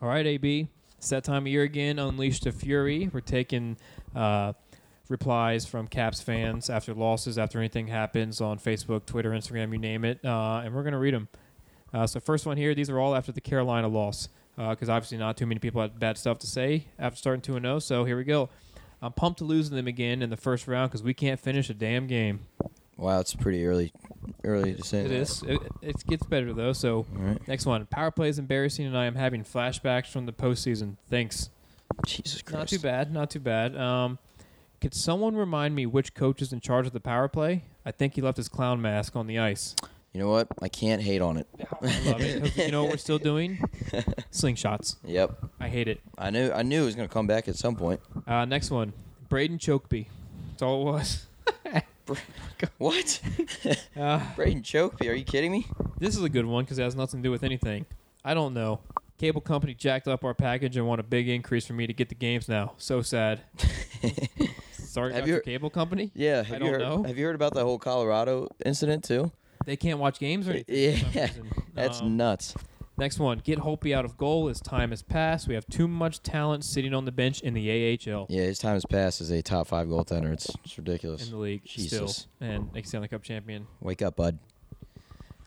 All 0.00 0.08
right, 0.08 0.26
AB. 0.26 0.68
It's 0.98 1.08
that 1.10 1.24
time 1.24 1.42
of 1.44 1.48
year 1.48 1.62
again. 1.64 1.98
Unleash 1.98 2.40
the 2.40 2.52
Fury. 2.52 3.10
We're 3.12 3.20
taking 3.20 3.76
uh, 4.14 4.52
replies 5.08 5.66
from 5.66 5.86
Caps 5.88 6.20
fans 6.20 6.68
after 6.70 6.94
losses, 6.94 7.38
after 7.38 7.58
anything 7.58 7.86
happens 7.88 8.40
on 8.40 8.58
Facebook, 8.58 9.06
Twitter, 9.06 9.30
Instagram, 9.30 9.72
you 9.72 9.78
name 9.78 10.04
it, 10.04 10.24
uh, 10.24 10.62
and 10.64 10.74
we're 10.74 10.82
gonna 10.82 10.98
read 10.98 11.14
them. 11.14 11.28
Uh, 11.92 12.06
so 12.06 12.20
first 12.20 12.46
one 12.46 12.56
here. 12.56 12.74
These 12.74 12.90
are 12.90 12.98
all 12.98 13.14
after 13.14 13.32
the 13.32 13.40
Carolina 13.40 13.88
loss, 13.88 14.28
because 14.56 14.88
obviously 14.88 15.18
not 15.18 15.36
too 15.36 15.46
many 15.46 15.58
people 15.58 15.80
had 15.80 15.98
bad 15.98 16.18
stuff 16.18 16.38
to 16.40 16.46
say 16.46 16.86
after 16.98 17.16
starting 17.16 17.40
two 17.40 17.56
and 17.56 17.64
zero. 17.64 17.78
So 17.78 18.04
here 18.04 18.16
we 18.16 18.24
go. 18.24 18.50
I'm 19.00 19.12
pumped 19.12 19.38
to 19.38 19.44
losing 19.44 19.76
them 19.76 19.86
again 19.86 20.22
in 20.22 20.30
the 20.30 20.36
first 20.36 20.66
round 20.66 20.90
because 20.90 21.02
we 21.02 21.14
can't 21.14 21.38
finish 21.38 21.70
a 21.70 21.74
damn 21.74 22.06
game. 22.06 22.46
Wow, 22.96 23.20
it's 23.20 23.32
pretty 23.32 23.64
early, 23.64 23.92
early 24.42 24.74
to 24.74 24.82
say. 24.82 25.02
It 25.02 25.08
that. 25.08 25.14
is. 25.14 25.42
It, 25.44 25.60
it 25.82 26.06
gets 26.06 26.26
better 26.26 26.52
though. 26.52 26.72
So 26.72 27.06
right. 27.12 27.46
next 27.46 27.64
one. 27.64 27.86
Power 27.86 28.10
play 28.10 28.28
is 28.28 28.40
embarrassing, 28.40 28.86
and 28.86 28.98
I 28.98 29.06
am 29.06 29.14
having 29.14 29.44
flashbacks 29.44 30.08
from 30.08 30.26
the 30.26 30.32
postseason. 30.32 30.96
Thanks. 31.08 31.48
Jesus 32.06 32.42
Christ. 32.42 32.58
Not 32.58 32.68
too 32.68 32.78
bad. 32.80 33.12
Not 33.12 33.30
too 33.30 33.40
bad. 33.40 33.76
Um, 33.76 34.18
could 34.80 34.94
someone 34.94 35.34
remind 35.36 35.74
me 35.74 35.86
which 35.86 36.14
coach 36.14 36.40
is 36.42 36.52
in 36.52 36.60
charge 36.60 36.86
of 36.86 36.92
the 36.92 37.00
power 37.00 37.28
play? 37.28 37.64
I 37.84 37.90
think 37.90 38.14
he 38.14 38.20
left 38.20 38.36
his 38.36 38.48
clown 38.48 38.80
mask 38.80 39.16
on 39.16 39.26
the 39.26 39.38
ice. 39.38 39.74
You 40.12 40.20
know 40.20 40.30
what? 40.30 40.48
I 40.62 40.68
can't 40.68 41.02
hate 41.02 41.20
on 41.20 41.36
it. 41.36 41.46
I 41.82 41.86
love 42.10 42.20
it. 42.20 42.56
You 42.56 42.70
know 42.70 42.82
what 42.84 42.92
we're 42.92 42.96
still 42.98 43.18
doing? 43.18 43.58
Slingshots. 44.32 44.96
Yep. 45.04 45.38
I 45.60 45.68
hate 45.68 45.86
it. 45.88 46.00
I 46.16 46.30
knew. 46.30 46.50
I 46.50 46.62
knew 46.62 46.82
it 46.82 46.86
was 46.86 46.94
gonna 46.94 47.08
come 47.08 47.26
back 47.26 47.48
at 47.48 47.56
some 47.56 47.76
point. 47.76 48.00
Uh, 48.26 48.44
next 48.44 48.70
one. 48.70 48.92
Braden 49.28 49.58
Chokeby. 49.58 50.06
That's 50.50 50.62
all 50.62 50.82
it 50.88 50.92
was. 50.92 51.26
What? 52.78 53.20
Uh, 53.98 54.20
Braden 54.36 54.62
Chokeby? 54.62 55.10
Are 55.10 55.14
you 55.14 55.24
kidding 55.24 55.52
me? 55.52 55.66
this 55.98 56.16
is 56.16 56.22
a 56.22 56.28
good 56.28 56.46
one 56.46 56.64
because 56.64 56.78
it 56.78 56.82
has 56.84 56.94
nothing 56.94 57.20
to 57.20 57.26
do 57.26 57.30
with 57.30 57.42
anything. 57.42 57.84
I 58.24 58.32
don't 58.32 58.54
know. 58.54 58.80
Cable 59.18 59.40
company 59.40 59.74
jacked 59.74 60.06
up 60.08 60.24
our 60.24 60.34
package 60.34 60.76
and 60.76 60.86
want 60.86 61.00
a 61.00 61.04
big 61.04 61.28
increase 61.28 61.66
for 61.66 61.72
me 61.74 61.86
to 61.86 61.92
get 61.92 62.08
the 62.08 62.14
games 62.14 62.48
now. 62.48 62.72
So 62.78 63.02
sad. 63.02 63.40
Sorry 64.98 65.12
Have 65.14 65.24
about 65.24 65.28
you- 65.34 65.40
cable 65.40 65.70
company. 65.70 66.10
Yeah. 66.14 66.42
Have 66.42 66.50
I 66.50 66.54
you 66.54 66.58
don't 66.58 66.68
heard, 66.72 66.80
know. 66.80 67.02
Have 67.04 67.16
you 67.18 67.24
heard 67.26 67.34
about 67.34 67.54
the 67.54 67.62
whole 67.64 67.78
Colorado 67.78 68.48
incident 68.64 69.04
too? 69.04 69.30
They 69.64 69.76
can't 69.76 69.98
watch 69.98 70.18
games 70.18 70.48
or 70.48 70.52
anything. 70.52 71.04
Yeah. 71.12 71.28
That's 71.74 72.00
Um, 72.00 72.16
nuts. 72.16 72.54
Next 72.96 73.20
one, 73.20 73.38
get 73.44 73.60
Holtby 73.60 73.94
out 73.94 74.04
of 74.04 74.16
goal 74.16 74.48
as 74.48 74.60
time 74.60 74.90
has 74.90 75.02
passed. 75.02 75.46
We 75.46 75.54
have 75.54 75.66
too 75.68 75.86
much 75.86 76.20
talent 76.20 76.64
sitting 76.64 76.92
on 76.92 77.04
the 77.04 77.12
bench 77.12 77.40
in 77.42 77.54
the 77.54 77.70
AHL 77.70 78.26
Yeah, 78.28 78.42
his 78.42 78.58
time 78.58 78.74
has 78.74 78.84
passed 78.84 79.20
as 79.20 79.30
a 79.30 79.40
top 79.40 79.68
five 79.68 79.86
goaltender. 79.86 80.32
It's, 80.32 80.50
it's 80.64 80.76
ridiculous. 80.76 81.24
in 81.24 81.30
the 81.30 81.36
league 81.36 81.62
Jesus. 81.64 82.26
still, 82.40 82.48
and 82.48 82.70
ex 82.76 82.88
Stanley 82.88 83.06
Cup 83.06 83.22
champion. 83.22 83.68
Wake 83.80 84.02
up, 84.02 84.16
bud. 84.16 84.38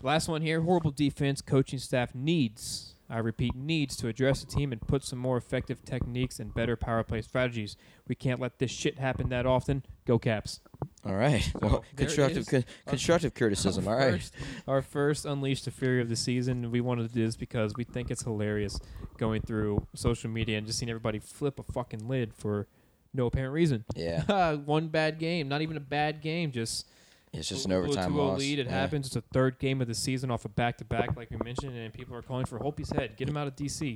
Last 0.02 0.30
one 0.30 0.42
here, 0.42 0.62
horrible 0.62 0.92
defense. 0.92 1.42
Coaching 1.42 1.78
staff 1.80 2.16
needs, 2.16 2.91
I 3.12 3.18
repeat, 3.18 3.56
needs 3.56 3.98
to 3.98 4.08
address 4.08 4.42
the 4.44 4.48
team 4.50 4.72
and 4.72 4.80
put 4.82 5.04
some 5.04 5.20
more 5.20 5.36
effective 5.38 5.84
techniques 5.84 6.40
and 6.40 6.54
better 6.54 6.76
power 6.78 7.04
play 7.04 7.22
strategies. 7.22 7.76
We 8.08 8.16
can't 8.16 8.40
let 8.40 8.58
this 8.60 8.72
shit 8.72 8.98
happen 9.00 9.30
that 9.30 9.46
often. 9.46 9.84
Go 10.06 10.18
Caps. 10.18 10.62
All 11.06 11.16
right. 11.16 11.42
So, 11.44 11.60
Well, 11.62 11.70
there 11.72 11.80
it 11.94 11.98
constructive 11.98 12.38
is. 12.38 12.48
con- 12.50 12.66
constructive 12.88 13.34
criticism. 13.34 13.88
All 13.88 13.96
right. 13.96 14.14
First, 14.14 14.34
our 14.68 14.82
first 14.82 15.26
Unleash 15.26 15.64
the 15.64 15.72
Fury 15.72 16.00
of 16.02 16.08
the 16.10 16.16
season. 16.16 16.72
We 16.72 16.80
wanted 16.80 17.10
to 17.10 17.14
do 17.14 17.26
this 17.26 17.36
because 17.36 17.74
we 17.76 17.84
think 17.84 18.12
it's 18.12 18.24
hilarious 18.24 18.80
going 19.18 19.42
through 19.42 19.86
social 19.94 20.30
media 20.30 20.58
and 20.58 20.66
just 20.66 20.80
seeing 20.80 20.90
everybody 20.90 21.20
flip 21.20 21.60
a 21.60 21.64
fucking 21.64 22.08
lid 22.08 22.34
for 22.34 22.68
no 23.14 23.26
apparent 23.26 23.54
reason. 23.54 23.84
Yeah. 23.94 24.54
One 24.66 24.88
bad 24.88 25.20
game, 25.20 25.50
not 25.50 25.62
even 25.62 25.76
a 25.76 25.82
bad 25.82 26.22
game, 26.22 26.52
just 26.52 26.88
It's 27.34 27.48
just 27.48 27.66
an 27.66 27.72
overtime 27.72 28.16
loss. 28.16 28.40
lead. 28.40 28.60
It 28.60 28.66
yeah. 28.66 28.74
happens. 28.74 29.08
It's 29.08 29.16
a 29.16 29.24
third 29.34 29.58
game 29.58 29.82
of 29.82 29.88
the 29.88 29.96
season 29.96 30.32
off 30.32 30.44
a 30.44 30.50
back 30.50 30.78
to 30.80 30.86
back, 30.86 31.16
like 31.16 31.32
we 31.32 31.38
mentioned, 31.44 31.78
and 31.78 31.94
people 31.94 32.16
are 32.16 32.22
calling 32.22 32.46
for 32.46 32.60
Holtby's 32.60 32.92
head. 32.92 33.16
Get 33.16 33.30
him 33.30 33.38
out 33.38 33.48
of 33.48 33.56
DC. 33.56 33.96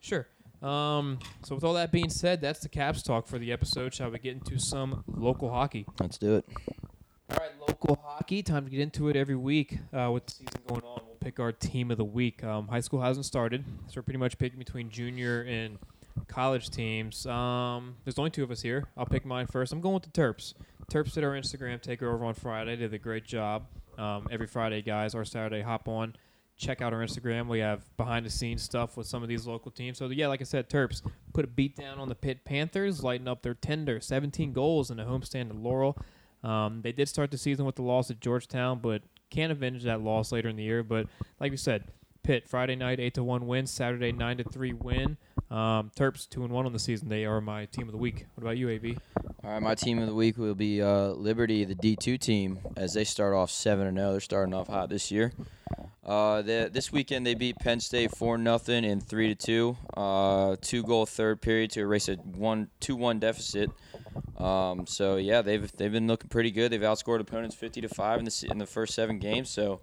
Sure. 0.00 0.26
Um, 0.62 1.18
so 1.42 1.54
with 1.54 1.64
all 1.64 1.74
that 1.74 1.90
being 1.90 2.10
said, 2.10 2.42
that's 2.42 2.60
the 2.60 2.68
Caps 2.68 3.02
talk 3.02 3.26
for 3.26 3.38
the 3.38 3.50
episode. 3.50 3.94
Shall 3.94 4.10
we 4.10 4.18
get 4.18 4.34
into 4.34 4.58
some 4.58 5.04
local 5.06 5.50
hockey? 5.50 5.86
Let's 5.98 6.18
do 6.18 6.36
it. 6.36 6.44
All 7.30 7.38
right, 7.38 7.50
local 7.66 7.98
hockey. 8.04 8.42
Time 8.42 8.64
to 8.64 8.70
get 8.70 8.80
into 8.80 9.08
it 9.08 9.16
every 9.16 9.36
week. 9.36 9.78
Uh, 9.92 10.10
with 10.12 10.26
the 10.26 10.32
season 10.32 10.60
going 10.66 10.82
on, 10.82 11.00
we'll 11.06 11.16
pick 11.20 11.40
our 11.40 11.52
team 11.52 11.90
of 11.90 11.96
the 11.96 12.04
week. 12.04 12.44
Um, 12.44 12.68
high 12.68 12.80
school 12.80 13.00
hasn't 13.00 13.24
started, 13.24 13.64
so 13.86 13.94
we're 13.96 14.02
pretty 14.02 14.18
much 14.18 14.36
picking 14.36 14.58
between 14.58 14.90
junior 14.90 15.42
and 15.42 15.78
college 16.28 16.70
teams. 16.70 17.24
Um, 17.26 17.96
there's 18.04 18.18
only 18.18 18.30
two 18.30 18.42
of 18.42 18.50
us 18.50 18.60
here. 18.60 18.84
I'll 18.96 19.06
pick 19.06 19.24
mine 19.24 19.46
first. 19.46 19.72
I'm 19.72 19.80
going 19.80 19.94
with 19.94 20.02
the 20.02 20.10
Terps. 20.10 20.54
Terps 20.90 21.12
did 21.14 21.22
our 21.22 21.30
Instagram 21.30 21.80
takeover 21.80 22.20
on 22.22 22.34
Friday. 22.34 22.74
Did 22.74 22.92
a 22.92 22.98
great 22.98 23.24
job. 23.24 23.66
Um, 23.96 24.26
every 24.30 24.48
Friday, 24.48 24.82
guys, 24.82 25.14
or 25.14 25.24
Saturday, 25.24 25.62
hop 25.62 25.86
on, 25.86 26.16
check 26.56 26.82
out 26.82 26.92
our 26.92 27.00
Instagram. 27.00 27.46
We 27.48 27.60
have 27.60 27.84
behind 27.96 28.26
the 28.26 28.30
scenes 28.30 28.62
stuff 28.62 28.96
with 28.96 29.06
some 29.06 29.22
of 29.22 29.28
these 29.28 29.46
local 29.46 29.70
teams. 29.70 29.98
So 29.98 30.08
yeah, 30.08 30.26
like 30.26 30.40
I 30.40 30.44
said, 30.44 30.68
Terps 30.68 31.02
put 31.32 31.44
a 31.44 31.48
beat 31.48 31.76
down 31.76 31.98
on 31.98 32.08
the 32.08 32.14
Pitt 32.14 32.44
Panthers, 32.44 33.04
lighting 33.04 33.28
up 33.28 33.42
their 33.42 33.54
tender, 33.54 34.00
17 34.00 34.52
goals 34.52 34.90
in 34.90 34.98
a 34.98 35.04
homestand 35.04 35.50
at 35.50 35.56
Laurel. 35.56 35.96
Um, 36.42 36.80
they 36.82 36.92
did 36.92 37.08
start 37.08 37.30
the 37.30 37.38
season 37.38 37.66
with 37.66 37.76
the 37.76 37.82
loss 37.82 38.10
at 38.10 38.20
Georgetown, 38.20 38.80
but 38.80 39.02
can't 39.30 39.52
avenge 39.52 39.84
that 39.84 40.00
loss 40.00 40.32
later 40.32 40.48
in 40.48 40.56
the 40.56 40.64
year. 40.64 40.82
But 40.82 41.06
like 41.38 41.50
we 41.50 41.56
said, 41.56 41.84
Pitt 42.22 42.48
Friday 42.48 42.76
night 42.76 43.00
eight 43.00 43.14
to 43.14 43.24
one 43.24 43.46
win, 43.46 43.66
Saturday 43.66 44.12
nine 44.12 44.36
to 44.38 44.44
three 44.44 44.72
win. 44.72 45.16
Um, 45.50 45.90
Terps 45.96 46.28
two 46.28 46.44
and 46.44 46.52
one 46.52 46.66
on 46.66 46.72
the 46.72 46.78
season. 46.78 47.08
They 47.08 47.24
are 47.24 47.40
my 47.40 47.66
team 47.66 47.88
of 47.88 47.92
the 47.92 47.98
week. 47.98 48.26
What 48.34 48.42
about 48.42 48.56
you, 48.58 48.68
AB? 48.68 48.96
All 49.42 49.50
right, 49.50 49.62
my 49.62 49.74
team 49.74 49.98
of 49.98 50.06
the 50.06 50.14
week 50.14 50.36
will 50.36 50.54
be 50.54 50.82
uh, 50.82 51.08
Liberty, 51.08 51.64
the 51.64 51.74
D2 51.74 52.20
team, 52.20 52.60
as 52.76 52.94
they 52.94 53.04
start 53.04 53.34
off 53.34 53.50
7 53.50 53.86
and 53.86 53.96
0. 53.96 54.12
They're 54.12 54.20
starting 54.20 54.54
off 54.54 54.68
hot 54.68 54.90
this 54.90 55.10
year. 55.10 55.32
Uh, 56.04 56.42
this 56.42 56.90
weekend 56.90 57.26
they 57.26 57.34
beat 57.34 57.56
Penn 57.58 57.78
State 57.78 58.10
4 58.16 58.38
nothing 58.38 58.84
and 58.84 59.02
3 59.02 59.34
to 59.34 59.46
2. 59.46 59.76
Uh, 59.96 60.56
two 60.60 60.82
goal 60.82 61.06
third 61.06 61.40
period 61.40 61.70
to 61.72 61.80
erase 61.80 62.08
a 62.08 62.14
1 62.16 62.68
2 62.80 63.14
deficit. 63.14 63.70
Um, 64.36 64.86
so 64.86 65.16
yeah, 65.16 65.42
they've 65.42 65.70
they've 65.76 65.92
been 65.92 66.06
looking 66.06 66.28
pretty 66.28 66.50
good. 66.50 66.72
They've 66.72 66.80
outscored 66.80 67.20
opponents 67.20 67.54
50 67.54 67.82
to 67.82 67.88
5 67.88 68.18
in 68.18 68.24
the 68.24 68.48
in 68.50 68.58
the 68.58 68.66
first 68.66 68.94
7 68.94 69.18
games. 69.18 69.50
So 69.50 69.80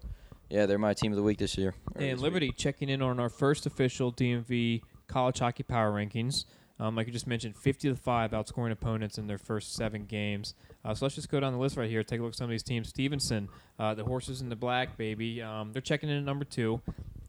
yeah, 0.50 0.66
they're 0.66 0.78
my 0.78 0.94
team 0.94 1.12
of 1.12 1.16
the 1.16 1.22
week 1.22 1.38
this 1.38 1.56
year. 1.58 1.74
or 1.94 2.00
And 2.00 2.12
this 2.12 2.16
week. 2.16 2.22
Liberty 2.22 2.52
checking 2.52 2.88
in 2.88 3.02
on 3.02 3.20
our 3.20 3.28
first 3.28 3.66
official 3.66 4.12
DMV 4.12 4.82
college 5.06 5.38
hockey 5.38 5.62
power 5.62 5.92
rankings. 5.92 6.44
Um, 6.80 6.94
like 6.94 7.08
you 7.08 7.12
just 7.12 7.26
mentioned, 7.26 7.56
50 7.56 7.88
to 7.88 7.96
5 7.96 8.30
outscoring 8.30 8.70
opponents 8.70 9.18
in 9.18 9.26
their 9.26 9.38
first 9.38 9.74
seven 9.74 10.04
games. 10.04 10.54
Uh, 10.84 10.94
so 10.94 11.04
let's 11.04 11.16
just 11.16 11.28
go 11.28 11.40
down 11.40 11.52
the 11.52 11.58
list 11.58 11.76
right 11.76 11.90
here. 11.90 12.04
Take 12.04 12.20
a 12.20 12.22
look 12.22 12.32
at 12.32 12.36
some 12.36 12.44
of 12.44 12.50
these 12.50 12.62
teams. 12.62 12.88
Stevenson, 12.88 13.48
uh, 13.80 13.94
the 13.94 14.04
Horses 14.04 14.42
in 14.42 14.48
the 14.48 14.56
Black, 14.56 14.96
baby. 14.96 15.42
Um, 15.42 15.72
they're 15.72 15.82
checking 15.82 16.08
in 16.08 16.18
at 16.18 16.24
number 16.24 16.44
two. 16.44 16.80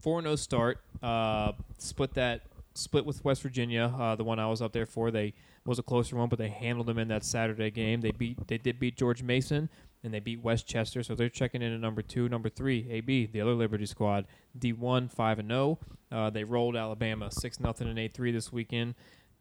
4 0.01 0.21
0 0.21 0.35
start. 0.35 0.79
Uh, 1.01 1.53
split 1.79 2.13
that. 2.13 2.41
Split 2.75 3.05
with 3.05 3.25
West 3.25 3.41
Virginia, 3.41 3.93
uh, 3.99 4.15
the 4.15 4.23
one 4.23 4.39
I 4.39 4.47
was 4.47 4.61
up 4.61 4.71
there 4.71 4.85
for. 4.85 5.09
They 5.11 5.33
was 5.65 5.79
a 5.79 5.83
closer 5.83 6.15
one, 6.15 6.29
but 6.29 6.39
they 6.39 6.47
handled 6.47 6.87
them 6.87 6.97
in 6.97 7.07
that 7.09 7.25
Saturday 7.25 7.71
game. 7.71 7.99
They 7.99 8.11
beat, 8.11 8.47
they 8.47 8.57
did 8.57 8.79
beat 8.79 8.95
George 8.95 9.21
Mason, 9.23 9.69
and 10.03 10.13
they 10.13 10.19
beat 10.19 10.41
West 10.41 10.67
Chester, 10.67 11.03
so 11.03 11.13
they're 11.15 11.29
checking 11.29 11.61
in 11.61 11.73
at 11.73 11.79
number 11.79 12.01
two. 12.01 12.29
Number 12.29 12.49
three, 12.49 12.87
AB, 12.89 13.27
the 13.27 13.41
other 13.41 13.53
Liberty 13.53 13.85
squad, 13.85 14.25
D1 14.57 15.11
five 15.11 15.39
and 15.39 15.49
zero. 15.49 15.79
Uh, 16.11 16.29
they 16.29 16.43
rolled 16.43 16.75
Alabama 16.75 17.29
six 17.31 17.59
nothing 17.59 17.87
and 17.89 17.99
eight 17.99 18.13
three 18.13 18.31
this 18.31 18.51
weekend. 18.51 18.95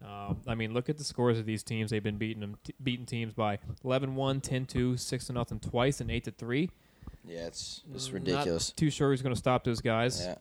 Uh, 0.04 0.34
I 0.46 0.54
mean, 0.54 0.74
look 0.74 0.88
at 0.88 0.96
the 0.96 1.02
scores 1.04 1.38
of 1.38 1.46
these 1.46 1.62
teams. 1.64 1.90
They've 1.90 2.02
been 2.02 2.18
beating 2.18 2.40
them, 2.40 2.56
t- 2.62 2.72
beating 2.80 3.04
teams 3.04 3.32
by 3.34 3.58
11-1, 3.84 4.40
10-2, 4.40 4.96
6 4.96 5.26
to 5.26 5.32
nothing 5.32 5.58
twice, 5.58 6.00
and 6.00 6.08
eight 6.08 6.22
to 6.24 6.30
three. 6.30 6.70
Yeah, 7.24 7.46
it's 7.48 7.82
it's 7.92 8.06
Not 8.06 8.14
ridiculous. 8.14 8.70
too 8.70 8.90
sure 8.90 9.10
who's 9.10 9.22
going 9.22 9.34
to 9.34 9.38
stop 9.38 9.64
those 9.64 9.80
guys. 9.80 10.24
Yeah. 10.24 10.36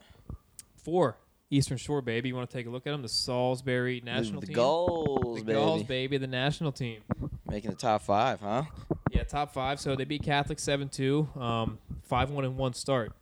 Four, 0.83 1.17
Eastern 1.49 1.77
Shore, 1.77 2.01
baby. 2.03 2.29
You 2.29 2.35
want 2.35 2.49
to 2.49 2.55
take 2.55 2.67
a 2.67 2.69
look 2.69 2.85
at 2.85 2.91
them? 2.91 3.01
The 3.01 3.09
Salisbury 3.09 3.99
national 4.05 4.41
the 4.41 4.47
team. 4.47 4.55
goals, 4.55 5.39
the 5.39 5.43
baby. 5.45 5.53
Gulls, 5.53 5.83
baby. 5.83 6.17
The 6.17 6.27
national 6.27 6.71
team. 6.71 7.01
Making 7.49 7.71
the 7.71 7.77
top 7.77 8.01
5, 8.01 8.39
huh? 8.41 8.63
Yeah, 9.11 9.23
top 9.23 9.53
five. 9.53 9.79
So 9.79 9.95
they 9.95 10.03
beat 10.03 10.23
Catholic 10.23 10.59
seven 10.59 10.89
two. 10.89 11.27
Um, 11.39 11.79
five 12.03 12.29
one 12.29 12.45
and 12.45 12.57
one 12.57 12.73
start. 12.73 13.13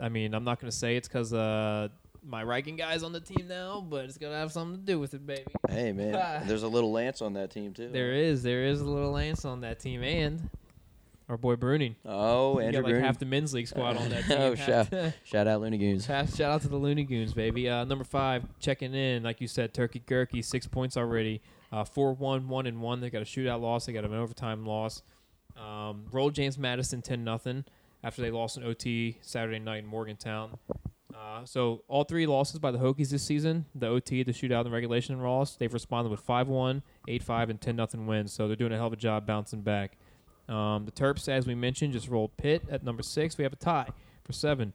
I 0.00 0.08
mean, 0.08 0.34
I'm 0.34 0.44
not 0.44 0.60
gonna 0.60 0.72
say 0.72 0.96
it's 0.96 1.08
because 1.08 1.32
uh 1.32 1.88
my 2.24 2.44
Riken 2.44 2.76
guy's 2.76 3.02
on 3.02 3.12
the 3.12 3.20
team 3.20 3.46
now, 3.48 3.80
but 3.88 4.04
it's 4.04 4.18
gonna 4.18 4.36
have 4.36 4.52
something 4.52 4.80
to 4.80 4.84
do 4.84 4.98
with 4.98 5.14
it, 5.14 5.24
baby. 5.26 5.44
Hey 5.68 5.92
man, 5.92 6.12
there's 6.46 6.64
a 6.64 6.68
little 6.68 6.92
Lance 6.92 7.22
on 7.22 7.34
that 7.34 7.50
team 7.50 7.72
too. 7.72 7.88
There 7.88 8.12
is, 8.12 8.42
there 8.42 8.64
is 8.64 8.80
a 8.80 8.84
little 8.84 9.12
Lance 9.12 9.44
on 9.44 9.60
that 9.62 9.78
team, 9.80 10.02
and 10.02 10.50
our 11.28 11.36
boy 11.36 11.54
Bruning. 11.56 11.94
Oh, 12.04 12.56
got 12.70 12.82
like 12.84 12.96
half 12.96 13.18
the 13.18 13.26
men's 13.26 13.54
league 13.54 13.68
squad 13.68 13.96
on 13.96 14.08
that 14.10 14.24
team. 14.26 14.38
Oh, 14.38 14.54
Half- 14.56 14.92
Shout 15.24 15.46
out 15.46 15.60
Looney 15.60 15.78
Goons. 15.78 16.06
Pass, 16.06 16.36
shout 16.36 16.50
out 16.50 16.62
to 16.62 16.68
the 16.68 16.76
Looney 16.76 17.04
Goons, 17.04 17.32
baby. 17.32 17.68
Uh, 17.68 17.84
number 17.84 18.04
five, 18.04 18.44
checking 18.60 18.92
in, 18.94 19.22
like 19.22 19.40
you 19.40 19.46
said, 19.46 19.72
Turkey 19.72 20.02
Gurkey, 20.06 20.44
six 20.44 20.66
points 20.66 20.96
already. 20.96 21.40
Uh, 21.70 21.84
4 21.84 22.14
1, 22.14 22.48
1 22.48 22.66
and 22.66 22.80
1. 22.80 23.00
They 23.00 23.10
got 23.10 23.22
a 23.22 23.26
shootout 23.26 23.60
loss. 23.60 23.86
They 23.86 23.92
got 23.92 24.04
an 24.04 24.14
overtime 24.14 24.64
loss. 24.64 25.02
Um, 25.56 26.06
rolled 26.10 26.34
James 26.34 26.56
Madison 26.58 27.02
10 27.02 27.24
nothing 27.24 27.64
after 28.02 28.22
they 28.22 28.30
lost 28.30 28.56
an 28.56 28.64
OT 28.64 29.18
Saturday 29.22 29.58
night 29.58 29.78
in 29.78 29.86
Morgantown. 29.86 30.58
Uh, 31.14 31.44
so 31.44 31.82
all 31.88 32.04
three 32.04 32.26
losses 32.26 32.60
by 32.60 32.70
the 32.70 32.78
Hokies 32.78 33.10
this 33.10 33.24
season, 33.24 33.64
the 33.74 33.88
OT, 33.88 34.22
the 34.22 34.32
shootout, 34.32 34.58
and 34.58 34.66
the 34.66 34.70
regulation 34.70 35.20
loss, 35.20 35.56
they've 35.56 35.72
responded 35.72 36.10
with 36.10 36.24
5-1, 36.24 36.82
8-5, 37.08 37.50
and 37.50 37.60
10 37.60 37.76
nothing 37.76 38.06
wins. 38.06 38.32
So 38.32 38.46
they're 38.46 38.56
doing 38.56 38.72
a 38.72 38.76
hell 38.76 38.86
of 38.86 38.92
a 38.92 38.96
job 38.96 39.26
bouncing 39.26 39.62
back. 39.62 39.98
Um, 40.48 40.84
the 40.84 40.92
Terps, 40.92 41.28
as 41.28 41.46
we 41.46 41.54
mentioned, 41.54 41.92
just 41.92 42.08
rolled 42.08 42.36
Pitt 42.36 42.62
at 42.70 42.84
number 42.84 43.02
six. 43.02 43.36
We 43.36 43.44
have 43.44 43.52
a 43.52 43.56
tie 43.56 43.88
for 44.24 44.32
seven. 44.32 44.74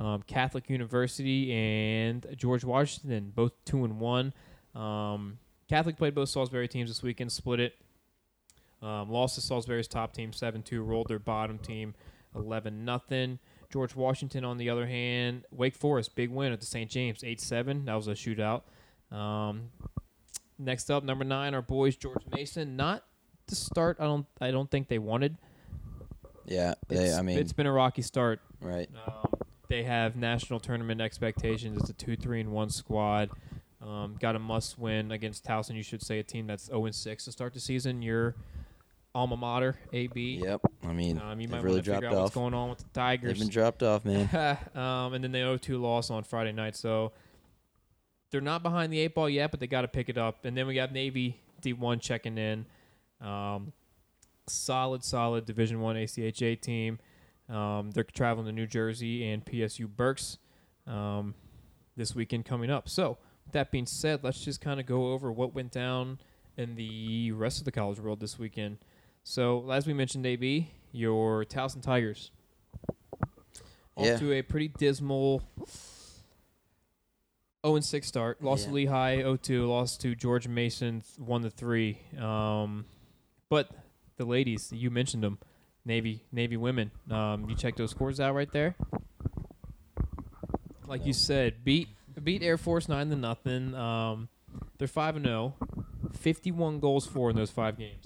Um, 0.00 0.22
Catholic 0.22 0.68
University 0.68 1.52
and 1.52 2.26
George 2.36 2.64
Washington, 2.64 3.32
both 3.34 3.52
two 3.64 3.84
and 3.84 4.00
one. 4.00 4.34
Um, 4.74 5.38
Catholic 5.74 5.96
played 5.96 6.14
both 6.14 6.28
Salisbury 6.28 6.68
teams 6.68 6.88
this 6.88 7.02
weekend, 7.02 7.32
split 7.32 7.58
it. 7.58 7.74
Um, 8.80 9.10
lost 9.10 9.34
to 9.34 9.40
Salisbury's 9.40 9.88
top 9.88 10.12
team 10.12 10.32
seven 10.32 10.62
two, 10.62 10.84
rolled 10.84 11.08
their 11.08 11.18
bottom 11.18 11.58
team 11.58 11.96
eleven 12.32 12.84
nothing. 12.84 13.40
George 13.72 13.96
Washington, 13.96 14.44
on 14.44 14.56
the 14.56 14.70
other 14.70 14.86
hand, 14.86 15.46
Wake 15.50 15.74
Forest 15.74 16.14
big 16.14 16.30
win 16.30 16.52
at 16.52 16.60
the 16.60 16.66
St. 16.66 16.88
James 16.88 17.24
eight 17.24 17.40
seven. 17.40 17.86
That 17.86 17.94
was 17.94 18.06
a 18.06 18.12
shootout. 18.12 18.62
Um, 19.10 19.70
next 20.60 20.92
up, 20.92 21.02
number 21.02 21.24
nine, 21.24 21.54
our 21.54 21.62
boys 21.62 21.96
George 21.96 22.22
Mason. 22.30 22.76
Not 22.76 23.02
to 23.48 23.56
start. 23.56 23.96
I 23.98 24.04
don't. 24.04 24.26
I 24.40 24.52
don't 24.52 24.70
think 24.70 24.86
they 24.86 25.00
wanted. 25.00 25.38
Yeah, 26.46 26.74
they, 26.86 27.12
I 27.12 27.22
mean, 27.22 27.36
it's 27.36 27.52
been 27.52 27.66
a 27.66 27.72
rocky 27.72 28.02
start. 28.02 28.38
right. 28.60 28.88
Um, 29.08 29.26
they 29.68 29.82
have 29.82 30.14
national 30.14 30.60
tournament 30.60 31.00
expectations. 31.00 31.78
It's 31.80 31.90
a 31.90 31.94
two, 31.94 32.14
three, 32.14 32.38
and 32.38 32.52
one 32.52 32.70
squad. 32.70 33.30
Um, 33.86 34.16
got 34.18 34.34
a 34.34 34.38
must 34.38 34.78
win 34.78 35.12
against 35.12 35.44
Towson. 35.44 35.74
You 35.74 35.82
should 35.82 36.02
say 36.02 36.18
a 36.18 36.22
team 36.22 36.46
that's 36.46 36.66
zero 36.66 36.86
and 36.86 36.94
six 36.94 37.26
to 37.26 37.32
start 37.32 37.52
the 37.52 37.60
season. 37.60 38.00
Your 38.00 38.34
alma 39.14 39.36
mater, 39.36 39.76
AB. 39.92 40.40
Yep. 40.42 40.60
I 40.84 40.92
mean, 40.92 41.20
Um, 41.20 41.40
you 41.40 41.48
might 41.48 41.62
really 41.62 41.76
want 41.76 41.84
to 41.84 41.90
figure 41.92 42.00
dropped 42.00 42.16
out 42.16 42.22
what's 42.22 42.34
going 42.34 42.54
on 42.54 42.70
with 42.70 42.78
the 42.78 42.88
Tigers. 42.94 43.32
They've 43.34 43.40
been 43.40 43.52
dropped 43.52 43.82
off, 43.82 44.04
man. 44.04 44.28
um, 44.74 45.12
and 45.14 45.22
then 45.22 45.32
they 45.32 45.40
0-2 45.40 45.80
loss 45.80 46.10
on 46.10 46.24
Friday 46.24 46.52
night. 46.52 46.76
So 46.76 47.12
they're 48.30 48.40
not 48.40 48.62
behind 48.62 48.92
the 48.92 48.98
eight 49.00 49.14
ball 49.14 49.28
yet, 49.28 49.50
but 49.50 49.60
they 49.60 49.66
got 49.66 49.82
to 49.82 49.88
pick 49.88 50.08
it 50.08 50.18
up. 50.18 50.44
And 50.44 50.56
then 50.56 50.66
we 50.66 50.74
got 50.74 50.92
Navy 50.92 51.40
D1 51.62 52.00
checking 52.00 52.38
in. 52.38 52.66
Um, 53.20 53.72
solid, 54.46 55.04
solid 55.04 55.44
Division 55.44 55.80
One 55.80 55.96
ACHA 55.96 56.60
team. 56.60 56.98
Um, 57.48 57.90
they're 57.90 58.04
traveling 58.04 58.46
to 58.46 58.52
New 58.52 58.66
Jersey 58.66 59.28
and 59.28 59.44
PSU 59.44 59.86
Berks 59.86 60.38
um, 60.86 61.34
this 61.96 62.14
weekend 62.14 62.46
coming 62.46 62.70
up. 62.70 62.88
So, 62.88 63.18
that 63.54 63.70
being 63.70 63.86
said, 63.86 64.22
let's 64.22 64.40
just 64.44 64.60
kind 64.60 64.78
of 64.78 64.86
go 64.86 65.12
over 65.12 65.32
what 65.32 65.54
went 65.54 65.72
down 65.72 66.18
in 66.56 66.76
the 66.76 67.32
rest 67.32 67.58
of 67.58 67.64
the 67.64 67.72
college 67.72 67.98
world 67.98 68.20
this 68.20 68.38
weekend. 68.38 68.78
So, 69.24 69.68
as 69.70 69.86
we 69.86 69.92
mentioned, 69.94 70.24
AB, 70.26 70.70
your 70.92 71.44
Towson 71.44 71.82
Tigers 71.82 72.30
off 73.96 74.04
Yeah. 74.06 74.16
to 74.18 74.32
a 74.32 74.42
pretty 74.42 74.68
dismal 74.68 75.42
0 77.64 77.76
and 77.76 77.84
6 77.84 78.06
start. 78.06 78.42
Lost 78.42 78.64
Yeah. 78.64 78.68
to 78.68 78.74
Lehigh 78.74 79.16
0 79.16 79.36
2, 79.36 79.66
lost 79.66 80.00
to 80.02 80.14
George 80.14 80.46
Mason 80.46 81.02
1 81.16 81.42
to 81.42 81.50
3. 81.50 81.98
Um, 82.18 82.84
but 83.48 83.70
the 84.16 84.24
ladies, 84.26 84.70
you 84.72 84.90
mentioned 84.90 85.22
them, 85.22 85.38
Navy 85.84 86.24
Navy 86.30 86.56
women. 86.56 86.90
Um, 87.10 87.48
you 87.48 87.56
check 87.56 87.76
those 87.76 87.90
scores 87.90 88.20
out 88.20 88.34
right 88.34 88.50
there. 88.52 88.74
Like 90.86 91.06
you 91.06 91.12
said, 91.14 91.64
beat 91.64 91.88
beat 92.24 92.42
Air 92.42 92.58
Force 92.58 92.88
9 92.88 93.10
to 93.10 93.16
nothing. 93.16 93.74
Um, 93.74 94.28
they're 94.78 94.88
5 94.88 95.16
and 95.16 95.26
0. 95.26 95.54
51 96.12 96.80
goals 96.80 97.06
for 97.06 97.30
in 97.30 97.36
those 97.36 97.50
5 97.50 97.78
games. 97.78 98.04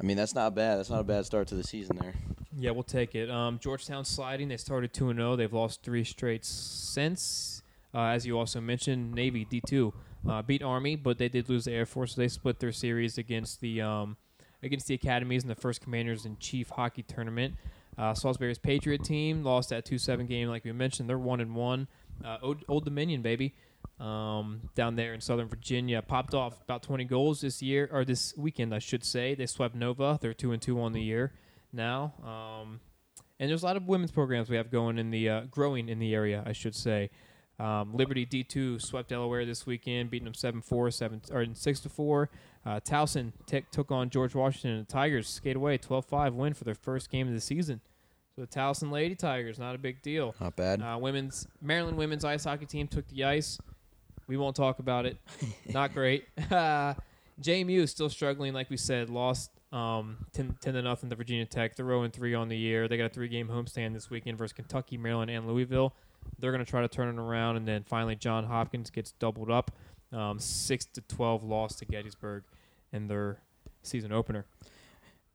I 0.00 0.04
mean, 0.04 0.16
that's 0.16 0.34
not 0.34 0.54
bad. 0.54 0.78
That's 0.78 0.90
not 0.90 1.00
a 1.00 1.04
bad 1.04 1.26
start 1.26 1.48
to 1.48 1.54
the 1.54 1.64
season 1.64 1.96
there. 2.00 2.14
Yeah, 2.56 2.70
we'll 2.70 2.82
take 2.82 3.14
it. 3.14 3.30
Um, 3.30 3.58
Georgetown 3.58 4.04
sliding. 4.04 4.48
They 4.48 4.56
started 4.56 4.92
two 4.92 5.10
and 5.10 5.18
zero. 5.18 5.36
They've 5.36 5.52
lost 5.52 5.82
three 5.82 6.04
straight 6.04 6.44
since. 6.44 7.62
Uh, 7.94 8.06
as 8.06 8.26
you 8.26 8.38
also 8.38 8.60
mentioned, 8.60 9.12
Navy 9.14 9.44
D 9.44 9.60
two 9.66 9.92
uh, 10.28 10.42
beat 10.42 10.62
Army, 10.62 10.96
but 10.96 11.18
they 11.18 11.28
did 11.28 11.48
lose 11.48 11.64
the 11.64 11.72
Air 11.72 11.86
Force. 11.86 12.14
So 12.14 12.20
they 12.20 12.28
split 12.28 12.58
their 12.60 12.72
series 12.72 13.18
against 13.18 13.60
the 13.60 13.80
um, 13.80 14.16
against 14.62 14.86
the 14.86 14.94
academies 14.94 15.42
in 15.42 15.48
the 15.48 15.54
first 15.54 15.80
Commanders 15.80 16.24
in 16.24 16.36
Chief 16.38 16.70
Hockey 16.70 17.02
Tournament. 17.02 17.54
Uh, 17.96 18.14
Salisbury's 18.14 18.58
Patriot 18.58 19.02
team 19.02 19.42
lost 19.42 19.70
that 19.70 19.84
two 19.84 19.98
seven 19.98 20.26
game, 20.26 20.48
like 20.48 20.64
we 20.64 20.72
mentioned. 20.72 21.08
They're 21.08 21.18
one 21.18 21.40
and 21.40 21.54
one. 21.54 21.88
Uh, 22.24 22.38
Old, 22.42 22.64
Old 22.68 22.84
Dominion, 22.84 23.22
baby, 23.22 23.54
um, 24.00 24.70
down 24.74 24.96
there 24.96 25.14
in 25.14 25.20
Southern 25.20 25.48
Virginia, 25.48 26.02
popped 26.02 26.34
off 26.34 26.60
about 26.62 26.82
20 26.82 27.04
goals 27.04 27.40
this 27.40 27.62
year 27.62 27.88
or 27.92 28.04
this 28.04 28.34
weekend, 28.36 28.74
I 28.74 28.78
should 28.78 29.04
say. 29.04 29.34
They 29.34 29.46
swept 29.46 29.74
Nova. 29.74 30.18
They're 30.20 30.34
two 30.34 30.52
and 30.52 30.60
two 30.60 30.80
on 30.80 30.92
the 30.92 31.02
year 31.02 31.32
now. 31.72 32.14
Um, 32.24 32.80
and 33.40 33.48
there's 33.48 33.62
a 33.62 33.66
lot 33.66 33.76
of 33.76 33.86
women's 33.86 34.10
programs 34.10 34.50
we 34.50 34.56
have 34.56 34.70
going 34.70 34.98
in 34.98 35.10
the 35.10 35.28
uh, 35.28 35.40
growing 35.50 35.88
in 35.88 35.98
the 35.98 36.14
area, 36.14 36.42
I 36.46 36.52
should 36.52 36.74
say. 36.74 37.10
Um, 37.60 37.92
Liberty 37.94 38.24
D2 38.24 38.80
swept 38.80 39.08
Delaware 39.08 39.44
this 39.44 39.66
weekend, 39.66 40.10
beating 40.10 40.24
them 40.24 40.34
7-4, 40.34 40.92
7 40.92 41.22
or 41.32 41.44
6 41.52 41.80
to 41.80 41.88
4. 41.88 42.30
Uh, 42.64 42.80
Towson 42.80 43.32
t- 43.46 43.64
took 43.72 43.90
on 43.90 44.10
George 44.10 44.34
Washington 44.34 44.78
and 44.78 44.86
the 44.86 44.92
Tigers 44.92 45.28
skate 45.28 45.56
away 45.56 45.76
12-5 45.76 46.34
win 46.34 46.54
for 46.54 46.64
their 46.64 46.74
first 46.74 47.10
game 47.10 47.26
of 47.26 47.34
the 47.34 47.40
season. 47.40 47.80
The 48.38 48.46
Towson 48.46 48.92
Lady 48.92 49.16
Tigers, 49.16 49.58
not 49.58 49.74
a 49.74 49.78
big 49.78 50.00
deal. 50.00 50.32
Not 50.40 50.54
bad. 50.54 50.80
Uh, 50.80 50.96
women's 51.00 51.48
Maryland 51.60 51.96
women's 51.96 52.24
ice 52.24 52.44
hockey 52.44 52.66
team 52.66 52.86
took 52.86 53.06
the 53.08 53.24
ice. 53.24 53.58
We 54.28 54.36
won't 54.36 54.54
talk 54.54 54.78
about 54.78 55.06
it. 55.06 55.16
Not 55.72 55.94
great. 55.94 56.26
JMU 56.38 57.78
is 57.80 57.90
still 57.90 58.10
struggling, 58.10 58.52
like 58.52 58.68
we 58.68 58.76
said. 58.76 59.08
Lost 59.08 59.50
um, 59.72 60.18
10, 60.34 60.58
10 60.60 60.74
to 60.74 60.82
nothing 60.82 61.10
to 61.10 61.16
Virginia 61.16 61.46
Tech. 61.46 61.76
They're 61.76 61.86
0 61.86 62.08
3 62.08 62.34
on 62.34 62.48
the 62.48 62.56
year. 62.56 62.88
They 62.88 62.96
got 62.96 63.06
a 63.06 63.08
three 63.08 63.28
game 63.28 63.48
homestand 63.48 63.94
this 63.94 64.10
weekend 64.10 64.36
versus 64.38 64.52
Kentucky, 64.52 64.96
Maryland, 64.98 65.30
and 65.30 65.48
Louisville. 65.48 65.94
They're 66.38 66.52
going 66.52 66.64
to 66.64 66.70
try 66.70 66.82
to 66.82 66.88
turn 66.88 67.08
it 67.08 67.18
around, 67.20 67.56
and 67.56 67.66
then 67.66 67.84
finally 67.84 68.16
John 68.16 68.44
Hopkins 68.44 68.90
gets 68.90 69.12
doubled 69.12 69.50
up, 69.50 69.70
um, 70.12 70.38
six 70.38 70.84
to 70.84 71.00
12 71.00 71.42
loss 71.42 71.74
to 71.76 71.86
Gettysburg 71.86 72.44
in 72.92 73.08
their 73.08 73.38
season 73.82 74.12
opener. 74.12 74.44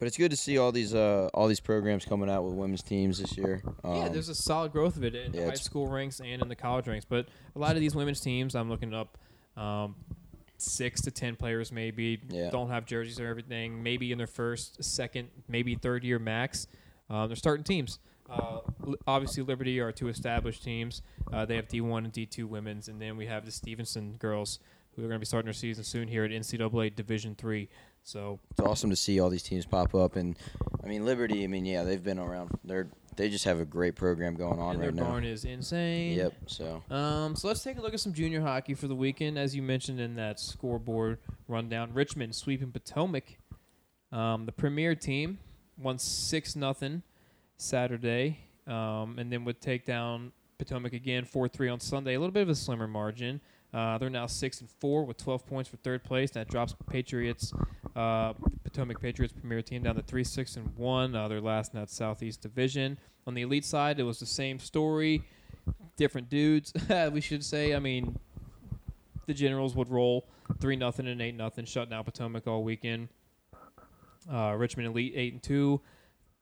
But 0.04 0.08
it's 0.08 0.18
good 0.18 0.32
to 0.32 0.36
see 0.36 0.58
all 0.58 0.74
these 0.74 0.94
uh, 0.94 1.30
all 1.34 1.48
these 1.48 1.62
programs 1.62 2.04
coming 2.04 2.30
out 2.30 2.44
with 2.44 2.56
women's 2.56 2.84
teams 2.84 3.20
this 3.20 3.38
year. 3.38 3.64
Um, 3.86 3.96
yeah, 3.96 4.10
there's 4.10 4.28
a 4.28 4.36
solid 4.36 4.74
growth 4.74 4.98
of 4.98 5.06
it 5.06 5.16
in 5.16 5.34
yeah, 5.34 5.46
high 5.46 5.54
school 5.54 5.88
ranks 5.88 6.20
and 6.20 6.42
in 6.42 6.50
the 6.50 6.58
college 6.58 6.90
ranks. 6.90 7.06
But 7.06 7.30
a 7.56 7.60
lot 7.60 7.76
of 7.76 7.80
these 7.80 7.96
women's 7.96 8.20
teams, 8.20 8.54
I'm 8.54 8.70
looking 8.70 8.94
up 8.94 9.18
um, 9.56 9.96
six 10.58 11.00
to 11.04 11.12
ten 11.12 11.38
players 11.38 11.72
maybe. 11.72 12.20
Yeah. 12.28 12.50
Don't 12.50 12.68
have 12.68 12.86
jerseys 12.86 13.18
or 13.18 13.28
everything. 13.28 13.82
Maybe 13.82 14.12
in 14.12 14.18
their 14.18 14.28
first, 14.28 14.84
second, 14.84 15.30
maybe 15.48 15.76
third 15.76 16.04
year 16.04 16.20
max. 16.20 16.68
Um, 17.10 17.30
they're 17.30 17.38
starting 17.38 17.64
teams. 17.64 18.00
Uh, 18.30 18.60
obviously, 19.08 19.42
Liberty 19.44 19.80
are 19.80 19.94
two 19.94 20.10
established 20.10 20.66
teams. 20.66 21.02
Uh, 21.32 21.46
they 21.46 21.56
have 21.56 21.70
D1 21.70 22.00
and 22.00 22.12
D2 22.12 22.44
women's, 22.44 22.90
and 22.90 23.02
then 23.02 23.16
we 23.16 23.26
have 23.28 23.46
the 23.46 23.54
Stevenson 23.54 24.18
girls 24.20 24.60
who 24.98 25.02
are 25.02 25.08
going 25.08 25.16
to 25.16 25.20
be 25.20 25.26
starting 25.26 25.46
their 25.46 25.54
season 25.54 25.86
soon 25.86 26.10
here 26.10 26.26
at 26.26 26.32
NCAA 26.32 26.94
Division 26.94 27.36
Three. 27.36 27.70
So 28.04 28.40
it's 28.52 28.60
awesome 28.60 28.90
to 28.90 28.96
see 28.96 29.20
all 29.20 29.30
these 29.30 29.44
teams 29.44 29.66
pop 29.66 29.96
up, 29.96 30.16
and 30.16 30.38
I 30.84 30.88
mean 30.88 31.06
Liberty. 31.06 31.44
I 31.44 31.48
mean, 31.48 31.66
yeah, 31.66 31.84
they've 31.84 32.04
been 32.04 32.20
around. 32.20 32.52
They're 32.64 32.90
they 33.16 33.30
just 33.30 33.46
have 33.46 33.60
a 33.60 33.66
great 33.66 33.96
program 33.96 34.36
going 34.36 34.60
on 34.60 34.74
and 34.74 34.82
their 34.82 34.90
right 34.90 34.96
now. 34.96 35.04
barn 35.04 35.24
is 35.24 35.46
insane. 35.46 36.18
Yep. 36.18 36.34
So 36.48 36.84
Um, 36.90 37.36
so 37.36 37.48
let's 37.48 37.64
take 37.64 37.78
a 37.78 37.82
look 37.82 37.94
at 37.94 38.00
some 38.00 38.14
junior 38.14 38.42
hockey 38.42 38.74
for 38.74 38.88
the 38.88 38.96
weekend. 38.96 39.38
As 39.38 39.56
you 39.56 39.62
mentioned 39.62 40.00
in 40.00 40.16
that 40.16 40.40
scoreboard 40.40 41.20
rundown, 41.48 41.94
Richmond 41.94 42.36
sweeping 42.36 42.72
Potomac. 42.72 43.38
Um, 44.12 44.46
the 44.46 44.52
premier 44.52 44.96
team 44.96 45.40
won 45.78 45.98
six 45.98 46.56
nothing 46.56 47.04
Saturday, 47.58 48.40
um, 48.68 49.18
and 49.18 49.32
then 49.32 49.46
would 49.46 49.62
take 49.62 49.86
down 49.86 50.32
Potomac 50.58 50.94
again 50.94 51.24
four 51.24 51.48
three 51.48 51.70
on 51.70 51.80
Sunday. 51.80 52.16
A 52.16 52.20
little 52.20 52.34
bit 52.34 52.44
of 52.44 52.50
a 52.50 52.56
slimmer 52.56 52.88
margin. 52.88 53.42
Uh, 53.74 53.98
they're 53.98 54.10
now 54.10 54.28
six 54.28 54.62
and 54.62 54.70
four 54.70 55.04
with 55.04 55.18
twelve 55.18 55.46
points 55.46 55.70
for 55.70 55.78
third 55.78 56.04
place. 56.04 56.32
That 56.32 56.48
drops 56.48 56.76
Patriots, 56.90 57.54
uh, 57.96 58.34
Potomac 58.64 59.02
Patriots 59.02 59.34
premier 59.34 59.62
team 59.62 59.84
down 59.84 59.96
to 59.96 60.04
three 60.04 60.24
six 60.24 60.56
and 60.56 60.76
one. 60.78 61.16
Uh, 61.16 61.28
their 61.28 61.42
last 61.42 61.74
in 61.74 61.80
that 61.80 61.90
Southeast 61.90 62.42
Division. 62.42 62.98
On 63.26 63.34
the 63.34 63.42
elite 63.42 63.66
side, 63.66 64.00
it 64.00 64.04
was 64.04 64.20
the 64.20 64.26
same 64.26 64.60
story 64.60 65.24
different 65.96 66.30
dudes. 66.30 66.74
we 67.12 67.22
should 67.22 67.44
say. 67.44 67.74
I 67.74 67.80
mean, 67.80 68.18
the 69.26 69.34
Generals 69.34 69.76
would 69.76 69.90
roll 69.90 70.28
three 70.60 70.76
nothing 70.76 71.08
and 71.08 71.22
eight 71.22 71.36
nothing, 71.36 71.66
shut 71.66 71.90
down 71.90 72.04
Potomac 72.04 72.48
all 72.48 72.64
weekend. 72.64 73.10
Uh, 74.32 74.56
Richmond 74.58 74.88
Elite 74.88 75.14
eight 75.16 75.34
and 75.34 75.44
two, 75.44 75.82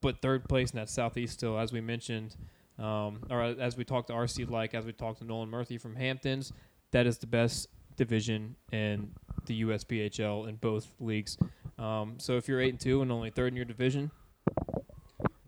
but 0.02 0.22
third 0.22 0.48
place 0.48 0.72
in 0.72 0.78
that 0.78 0.90
Southeast 0.90 1.34
still, 1.34 1.58
as 1.58 1.72
we 1.72 1.82
mentioned, 1.82 2.36
um, 2.78 3.22
or 3.30 3.42
as 3.42 3.76
we 3.76 3.84
talked 3.84 4.08
to 4.08 4.14
RC 4.14 4.50
like, 4.50 4.76
as 4.76 4.86
we 4.86 4.94
talked 4.94 5.20
to 5.20 5.26
Nolan 5.26 5.50
Murphy 5.50 5.80
from 5.80 5.96
Hamptons, 5.96 6.54
that 6.92 7.08
is 7.08 7.18
the 7.18 7.28
best 7.28 7.68
division 7.96 8.56
in 8.72 9.12
the 9.46 9.64
USPHL 9.64 10.48
in 10.48 10.56
both 10.56 10.88
leagues. 11.00 11.38
Um, 11.78 12.16
so 12.20 12.38
if 12.38 12.48
you're 12.48 12.62
eight 12.62 12.70
and 12.70 12.80
two 12.80 13.02
and 13.02 13.12
only 13.12 13.30
third 13.30 13.54
in 13.54 13.56
your 13.56 13.66
division, 13.66 14.12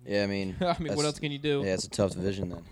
yeah, 0.06 0.24
I 0.24 0.28
mean, 0.28 0.56
I 0.62 0.76
mean, 0.80 0.96
what 0.96 1.06
else 1.06 1.20
can 1.20 1.32
you 1.32 1.40
do? 1.40 1.62
yeah, 1.66 1.74
it's 1.74 1.86
a 1.86 1.90
tough 1.90 2.12
division 2.12 2.50
then. 2.50 2.64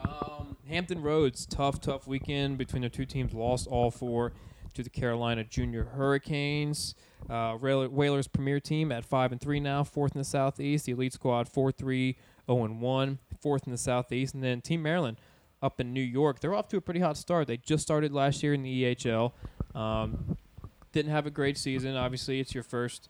Um, 0.00 0.56
Hampton 0.68 1.02
Roads, 1.02 1.46
tough, 1.46 1.80
tough 1.80 2.06
weekend 2.06 2.58
between 2.58 2.82
the 2.82 2.88
two 2.88 3.04
teams. 3.06 3.32
Lost 3.32 3.66
all 3.66 3.90
four 3.90 4.32
to 4.74 4.82
the 4.82 4.90
Carolina 4.90 5.42
Junior 5.44 5.84
Hurricanes. 5.84 6.94
Uh, 7.28 7.56
Rail- 7.58 7.88
Whalers 7.88 8.28
premier 8.28 8.60
team 8.60 8.92
at 8.92 9.04
five 9.04 9.32
and 9.32 9.40
three 9.40 9.58
now, 9.58 9.82
fourth 9.82 10.14
in 10.14 10.18
the 10.18 10.24
Southeast. 10.24 10.86
The 10.86 10.92
Elite 10.92 11.12
Squad 11.12 11.48
four 11.48 11.72
three 11.72 12.16
zero 12.46 12.64
and 12.64 12.80
one, 12.80 13.18
fourth 13.40 13.66
in 13.66 13.72
the 13.72 13.78
Southeast, 13.78 14.34
and 14.34 14.42
then 14.44 14.60
Team 14.60 14.82
Maryland 14.82 15.16
up 15.62 15.80
in 15.80 15.92
New 15.92 16.00
York. 16.02 16.40
They're 16.40 16.54
off 16.54 16.68
to 16.68 16.76
a 16.76 16.80
pretty 16.80 17.00
hot 17.00 17.16
start. 17.16 17.46
They 17.46 17.56
just 17.56 17.82
started 17.82 18.12
last 18.12 18.42
year 18.42 18.54
in 18.54 18.62
the 18.62 18.94
EHL. 18.94 19.32
Um, 19.74 20.36
didn't 20.92 21.12
have 21.12 21.26
a 21.26 21.30
great 21.30 21.58
season. 21.58 21.96
Obviously, 21.96 22.40
it's 22.40 22.54
your 22.54 22.62
first 22.62 23.08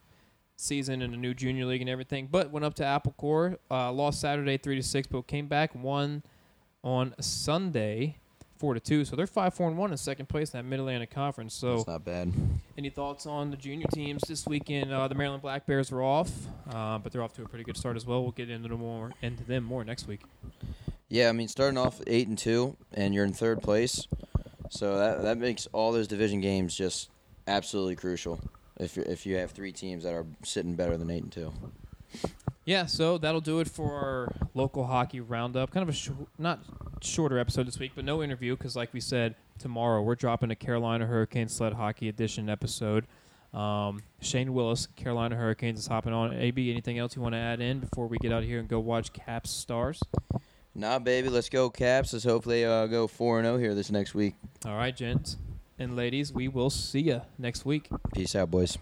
season 0.56 1.02
in 1.02 1.12
a 1.12 1.16
new 1.16 1.34
junior 1.34 1.66
league 1.66 1.80
and 1.82 1.90
everything. 1.90 2.28
But 2.30 2.50
went 2.50 2.64
up 2.64 2.74
to 2.74 2.84
Apple 2.84 3.14
Core, 3.18 3.58
uh, 3.70 3.92
lost 3.92 4.20
Saturday 4.20 4.56
three 4.56 4.76
to 4.76 4.82
six, 4.82 5.06
but 5.06 5.26
came 5.26 5.46
back 5.48 5.74
won 5.74 6.22
on 6.82 7.14
Sunday 7.20 8.16
four 8.58 8.72
to 8.72 8.80
two. 8.80 9.04
So 9.04 9.16
they're 9.16 9.26
five 9.26 9.52
four 9.52 9.68
and 9.68 9.76
one 9.76 9.90
in 9.90 9.96
second 9.98 10.28
place 10.30 10.54
in 10.54 10.58
that 10.58 10.64
Mid 10.64 10.80
Atlantic 10.80 11.10
Conference. 11.10 11.52
So 11.54 11.74
It's 11.74 11.86
not 11.86 12.04
bad. 12.06 12.32
any 12.78 12.88
thoughts 12.88 13.26
on 13.26 13.50
the 13.50 13.56
junior 13.56 13.86
teams 13.92 14.22
this 14.26 14.46
weekend? 14.46 14.90
Uh, 14.92 15.06
the 15.08 15.14
Maryland 15.14 15.42
Black 15.42 15.66
Bears 15.66 15.92
are 15.92 16.02
off, 16.02 16.30
uh, 16.72 16.96
but 16.98 17.12
they're 17.12 17.22
off 17.22 17.34
to 17.34 17.42
a 17.42 17.48
pretty 17.48 17.64
good 17.64 17.76
start 17.76 17.96
as 17.96 18.06
well. 18.06 18.22
We'll 18.22 18.32
get 18.32 18.48
into 18.48 18.68
them 18.70 18.80
more 18.80 19.12
into 19.20 19.44
them 19.44 19.62
more 19.62 19.84
next 19.84 20.08
week. 20.08 20.22
Yeah, 21.08 21.28
I 21.28 21.32
mean, 21.32 21.48
starting 21.48 21.78
off 21.78 22.00
eight 22.06 22.28
and 22.28 22.36
two, 22.36 22.76
and 22.92 23.14
you're 23.14 23.24
in 23.24 23.32
third 23.32 23.62
place, 23.62 24.08
so 24.70 24.98
that 24.98 25.22
that 25.22 25.38
makes 25.38 25.66
all 25.72 25.92
those 25.92 26.08
division 26.08 26.40
games 26.40 26.76
just 26.76 27.10
absolutely 27.46 27.94
crucial. 27.96 28.40
If 28.78 28.96
you 28.96 29.04
if 29.06 29.24
you 29.24 29.36
have 29.36 29.52
three 29.52 29.72
teams 29.72 30.04
that 30.04 30.14
are 30.14 30.26
sitting 30.42 30.74
better 30.74 30.96
than 30.96 31.10
eight 31.10 31.22
and 31.22 31.32
two. 31.32 31.52
Yeah, 32.64 32.86
so 32.86 33.16
that'll 33.16 33.40
do 33.40 33.60
it 33.60 33.68
for 33.68 33.92
our 33.92 34.32
local 34.54 34.84
hockey 34.86 35.20
roundup. 35.20 35.70
Kind 35.70 35.82
of 35.82 35.88
a 35.88 35.92
sh- 35.96 36.10
not 36.36 36.58
shorter 37.00 37.38
episode 37.38 37.68
this 37.68 37.78
week, 37.78 37.92
but 37.94 38.04
no 38.04 38.24
interview 38.24 38.56
because, 38.56 38.74
like 38.74 38.92
we 38.92 39.00
said, 39.00 39.36
tomorrow 39.60 40.02
we're 40.02 40.16
dropping 40.16 40.50
a 40.50 40.56
Carolina 40.56 41.06
Hurricane 41.06 41.48
Sled 41.48 41.74
Hockey 41.74 42.08
Edition 42.08 42.50
episode. 42.50 43.06
Um, 43.54 44.02
Shane 44.20 44.52
Willis, 44.52 44.88
Carolina 44.96 45.36
Hurricanes, 45.36 45.78
is 45.78 45.86
hopping 45.86 46.12
on. 46.12 46.34
AB, 46.34 46.72
anything 46.72 46.98
else 46.98 47.14
you 47.14 47.22
want 47.22 47.34
to 47.34 47.38
add 47.38 47.60
in 47.60 47.78
before 47.78 48.08
we 48.08 48.18
get 48.18 48.32
out 48.32 48.42
of 48.42 48.48
here 48.48 48.58
and 48.58 48.68
go 48.68 48.80
watch 48.80 49.12
Caps 49.12 49.50
Stars? 49.50 50.02
Nah, 50.78 50.98
baby, 50.98 51.30
let's 51.30 51.48
go 51.48 51.70
Caps. 51.70 52.12
Let's 52.12 52.26
hopefully 52.26 52.62
uh, 52.62 52.86
go 52.86 53.06
four 53.06 53.38
and 53.38 53.46
zero 53.46 53.56
here 53.56 53.74
this 53.74 53.90
next 53.90 54.14
week. 54.14 54.34
All 54.66 54.76
right, 54.76 54.94
gents 54.94 55.38
and 55.78 55.96
ladies, 55.96 56.34
we 56.34 56.48
will 56.48 56.68
see 56.68 57.00
you 57.00 57.22
next 57.38 57.64
week. 57.64 57.88
Peace 58.14 58.36
out, 58.36 58.50
boys. 58.50 58.76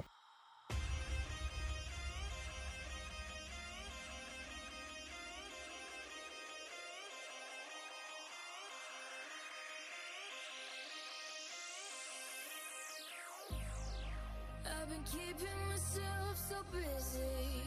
keeping 15.12 15.68
myself 15.68 16.34
so 16.48 16.56
busy, 16.72 17.62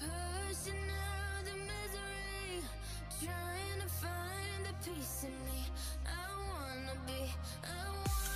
the 0.00 1.52
misery 1.52 2.09
trying 3.24 3.80
to 3.82 3.88
find 3.88 4.64
the 4.64 4.72
peace 4.90 5.24
in 5.24 5.36
me. 5.44 5.66
I 6.06 6.24
wanna 6.48 6.96
be. 7.06 7.30
I 7.64 8.29